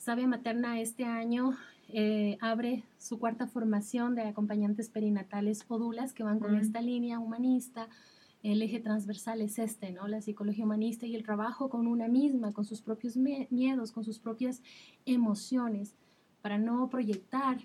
[0.00, 1.58] Sabia Materna este año
[1.90, 7.86] eh, abre su cuarta formación de acompañantes perinatales odulas que van con esta línea humanista.
[8.42, 10.08] El eje transversal es este, ¿no?
[10.08, 14.02] La psicología humanista y el trabajo con una misma, con sus propios mie- miedos, con
[14.02, 14.62] sus propias
[15.04, 15.94] emociones,
[16.40, 17.58] para no proyectar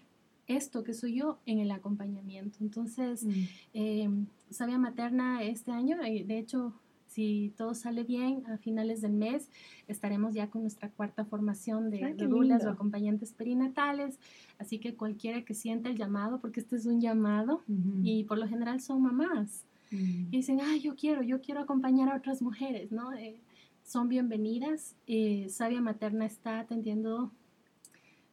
[0.47, 2.57] esto que soy yo en el acompañamiento.
[2.59, 3.31] Entonces, mm.
[3.75, 4.09] eh,
[4.49, 6.73] Sabia Materna este año, eh, de hecho,
[7.15, 9.49] si todo sale bien, a finales del mes
[9.87, 14.19] estaremos ya con nuestra cuarta formación de, Ay, de dulas o acompañantes perinatales.
[14.59, 18.01] Así que cualquiera que sienta el llamado, porque este es un llamado, Ujú.
[18.03, 20.27] y por lo general son mamás Mm.
[20.31, 23.13] y dicen, ay, yo quiero, yo quiero acompañar a otras mujeres, ¿no?
[23.13, 23.39] Eh,
[23.85, 24.95] son bienvenidas.
[25.07, 27.31] Eh, Sabia Materna está atendiendo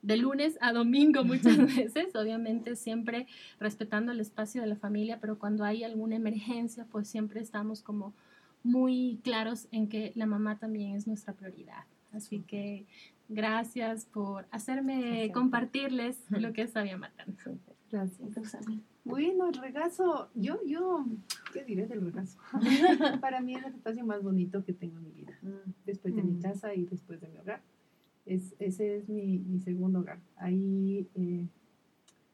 [0.00, 3.26] de lunes a domingo muchas veces, obviamente siempre
[3.60, 8.12] respetando el espacio de la familia, pero cuando hay alguna emergencia, pues siempre estamos como
[8.64, 11.84] muy claros en que la mamá también es nuestra prioridad.
[12.12, 12.86] Así que
[13.28, 15.32] gracias por hacerme Gracias.
[15.32, 17.34] compartirles lo que es Sabia Materna.
[17.90, 18.56] Gracias.
[19.04, 21.04] Bueno, el regazo, yo, yo,
[21.52, 22.38] ¿qué diré del regazo?
[23.20, 25.32] Para mí es el espacio más bonito que tengo en mi vida,
[25.84, 26.42] después de mi Mm.
[26.42, 27.60] casa y después de mi hogar.
[28.24, 30.20] Es, ese es mi, mi segundo hogar.
[30.36, 31.48] Ahí, eh,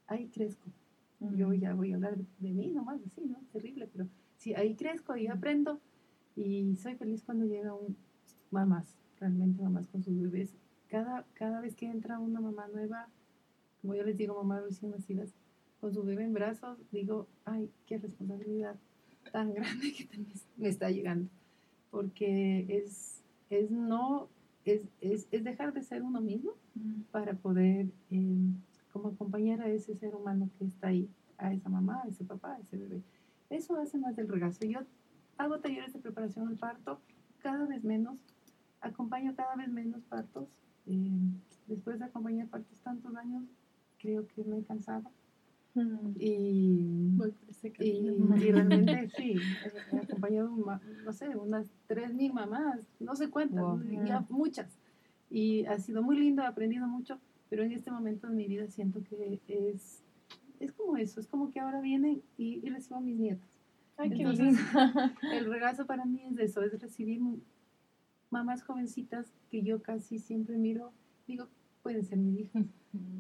[0.07, 0.69] ahí crezco.
[1.21, 3.39] Yo ya voy a hablar de mí nomás, así, ¿no?
[3.53, 4.07] Terrible, pero
[4.37, 5.81] sí, ahí crezco, ahí aprendo
[6.39, 7.97] y soy feliz cuando llega un
[8.51, 10.55] mamás, realmente mamás con sus bebés.
[10.89, 13.09] Cada, cada vez que entra una mamá nueva,
[13.83, 15.35] como yo les digo, mamás recién nacidas,
[15.81, 18.77] con su bebé en brazos, digo, ay, qué responsabilidad
[19.33, 20.09] tan grande que
[20.57, 21.29] me está llegando.
[21.91, 24.29] Porque es, es no,
[24.65, 26.53] es, es, es dejar de ser uno mismo
[27.11, 28.37] para poder eh,
[28.93, 32.55] como acompañar a ese ser humano que está ahí, a esa mamá, a ese papá,
[32.55, 33.03] a ese bebé.
[33.51, 34.65] Eso hace más del regazo.
[34.67, 34.81] Yo
[35.39, 37.01] hago talleres de preparación al parto
[37.41, 38.19] cada vez menos,
[38.81, 40.49] acompaño cada vez menos partos.
[40.87, 41.21] eh,
[41.67, 43.45] después de acompañar partos tantos años,
[43.99, 45.11] creo que me he cansado.
[46.19, 48.11] Y, Voy por ese y,
[48.53, 49.41] realmente sí,
[49.93, 50.51] he, he acompañado,
[51.05, 53.81] no sé, unas 3.000 mamás, no sé cuántas, Wow.
[54.07, 54.79] ya muchas.
[55.31, 57.19] Y ha sido muy lindo, he aprendido mucho,
[57.49, 60.03] pero en este momento de mi vida siento que es,
[60.59, 63.58] es como eso, es como que ahora vienen y, y recibo a mis nietos.
[63.99, 64.57] Ay, Entonces.
[65.33, 67.21] El regazo para mí es eso, es recibir
[68.31, 70.93] mamás jovencitas que yo casi siempre miro,
[71.27, 71.49] digo,
[71.83, 72.65] pueden ser mi hija,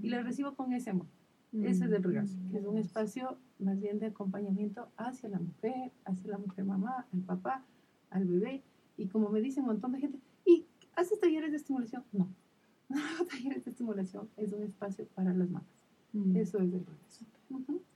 [0.02, 1.06] y las recibo con ese amor.
[1.52, 5.92] Ese es el regazo, que es un espacio más bien de acompañamiento hacia la mujer,
[6.04, 7.64] hacia la mujer mamá, al papá,
[8.10, 8.62] al bebé.
[8.98, 12.04] Y como me dice un montón de gente, ¿y haces talleres de estimulación?
[12.12, 12.28] No,
[12.90, 15.66] no hago talleres de estimulación, es un espacio para las mamás.
[16.12, 16.36] Mm.
[16.36, 17.24] Eso es el regazo.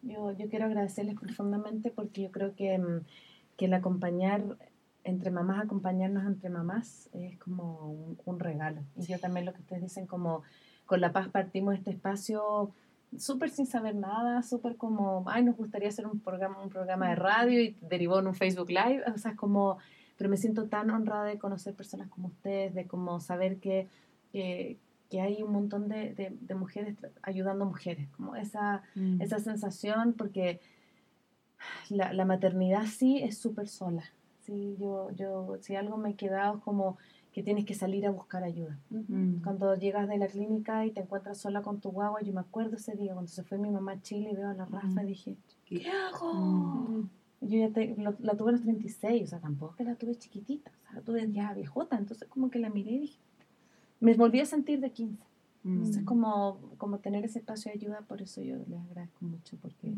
[0.03, 3.05] Yo, yo quiero agradecerles profundamente porque yo creo que, mm,
[3.57, 4.57] que el acompañar
[5.05, 8.83] entre mamás, acompañarnos entre mamás es como un, un regalo.
[8.97, 10.43] Y yo también lo que ustedes dicen, como
[10.87, 12.73] con La Paz partimos este espacio
[13.19, 17.17] súper sin saber nada, súper como, ay, nos gustaría hacer un programa, un programa de
[17.17, 19.03] radio y derivó en un Facebook Live.
[19.15, 19.79] O sea, es como,
[20.17, 23.89] pero me siento tan honrada de conocer personas como ustedes, de como saber que,
[24.33, 24.79] que,
[25.13, 29.21] que hay un montón de, de, de mujeres ayudando a mujeres, como esa Mm.
[29.21, 30.59] esa sensación porque
[31.91, 34.03] la, la maternidad sí es súper sola,
[34.41, 36.97] Sí, yo, yo, si algo me he quedado es como
[37.33, 38.77] que tienes que salir a buscar ayuda.
[39.45, 42.75] Cuando llegas de la clínica y te encuentras sola con tu guagua, yo me acuerdo
[42.77, 45.07] ese día cuando se fue mi mamá a Chile y veo a la Rafa y
[45.07, 46.33] dije, ¿qué hago?
[46.35, 47.11] Mm.
[47.43, 50.17] Yo ya te- lo- la tuve a los 36, o sea, tampoco que la tuve
[50.17, 53.21] chiquitita, o sea, la tuve ya viejota, entonces como que la miré y dije,
[54.03, 55.23] me volví a sentir de 15.
[55.65, 59.93] Entonces como, como tener ese espacio de ayuda, por eso yo les agradezco mucho, porque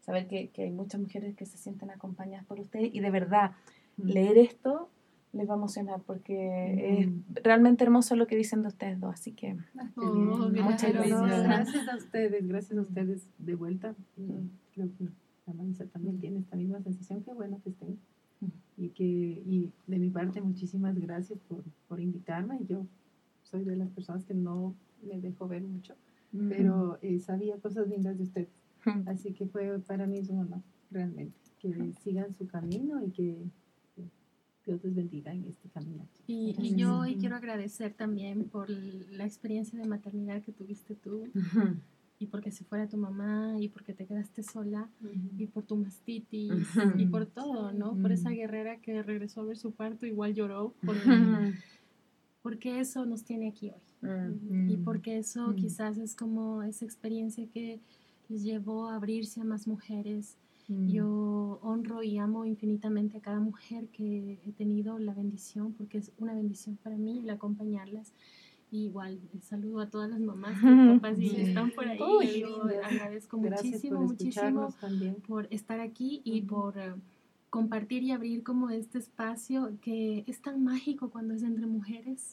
[0.00, 3.52] saber que, que hay muchas mujeres que se sienten acompañadas por ustedes y de verdad,
[3.96, 4.88] leer esto
[5.32, 7.08] les va a emocionar porque es
[7.42, 9.56] realmente hermoso lo que dicen de ustedes dos, así que
[9.96, 10.64] Oh, bien.
[10.64, 11.42] muchas gracias.
[11.42, 13.94] gracias a ustedes, gracias a ustedes de vuelta.
[14.16, 15.08] Mm, Creo que
[15.46, 17.22] la Marisa también tiene esta misma sensación.
[17.22, 17.98] Qué bueno que estén.
[18.76, 22.58] Y que y de mi parte, muchísimas gracias por, por invitarme.
[22.68, 22.86] Yo
[23.52, 25.94] soy de las personas que no me dejo ver mucho,
[26.48, 28.48] pero eh, sabía cosas lindas de ustedes.
[29.06, 31.36] Así que fue para mí es un honor, realmente.
[31.60, 33.36] Que sigan su camino y que,
[33.94, 34.02] que
[34.66, 36.08] Dios les bendiga en este camino.
[36.26, 41.28] Y, yo hoy quiero agradecer también por la experiencia de maternidad que tuviste tú
[42.18, 44.88] y porque se fuera tu mamá y porque te quedaste sola
[45.36, 47.94] y por tu mastitis y por todo, ¿no?
[47.96, 51.52] Por esa guerrera que regresó a ver su parto, igual lloró porque,
[52.42, 53.80] porque eso nos tiene aquí hoy.
[54.68, 55.54] Y porque eso Mm.
[55.56, 57.78] quizás es como esa experiencia que
[58.28, 60.36] les llevó a abrirse a más mujeres.
[60.68, 60.88] Mm.
[60.88, 66.10] Yo honro y amo infinitamente a cada mujer que he tenido la bendición, porque es
[66.18, 68.12] una bendición para mí el acompañarlas.
[68.72, 71.30] Y igual, saludo a todas las mamás y papás Sí.
[71.36, 71.98] están por ahí.
[72.00, 75.14] Uy, yo agradezco Gracias muchísimo, por muchísimo también.
[75.28, 76.94] por estar aquí y por eh,
[77.52, 82.32] compartir y abrir como este espacio que es tan mágico cuando es entre mujeres.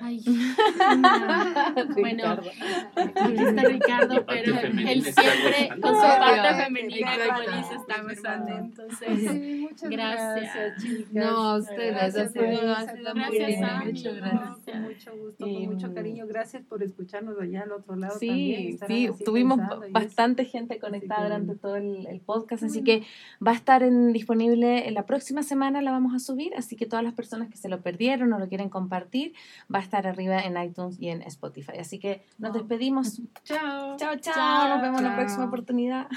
[0.00, 7.74] Ay, una- bueno, aquí está Ricardo, pero él siempre con su parte femenina, como dice,
[7.74, 8.52] está gozando.
[8.52, 10.40] Sí, Entonces, muchas gracias.
[10.54, 11.12] gracias, chicas.
[11.12, 13.24] No, a ustedes, Gracias, ha sido, ha sido muy.
[13.64, 13.92] Ami.
[13.92, 14.61] Muchas gracias.
[14.64, 16.26] Con mucho gusto, Y, con mucho mm, cariño.
[16.26, 19.14] Gracias por escucharnos allá al otro lado Sí, también.
[19.16, 19.58] sí, tuvimos
[19.90, 21.60] bastante gente conectada que durante bueno.
[21.60, 23.00] todo el, el podcast, así Bueno.
[23.02, 23.06] que
[23.44, 26.86] va a estar en- disponible en la próxima semana, la vamos a subir, así que
[26.86, 29.32] todas las personas que se lo perdieron o lo quieren compartir,
[29.72, 31.78] va a estar arriba en iTunes y en Spotify.
[31.80, 33.20] Así que nos despedimos.
[33.44, 33.96] Chao.
[33.96, 34.68] Chao, chao, Chao.
[34.68, 35.18] nos vemos en la Chao.
[35.18, 36.08] próxima oportunidad.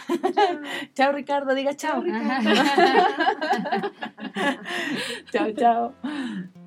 [0.93, 2.03] chao, Ricardo, diga chao.
[5.31, 6.64] chao, chao.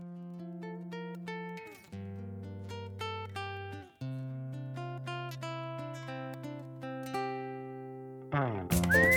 [8.41, 9.08] Ah.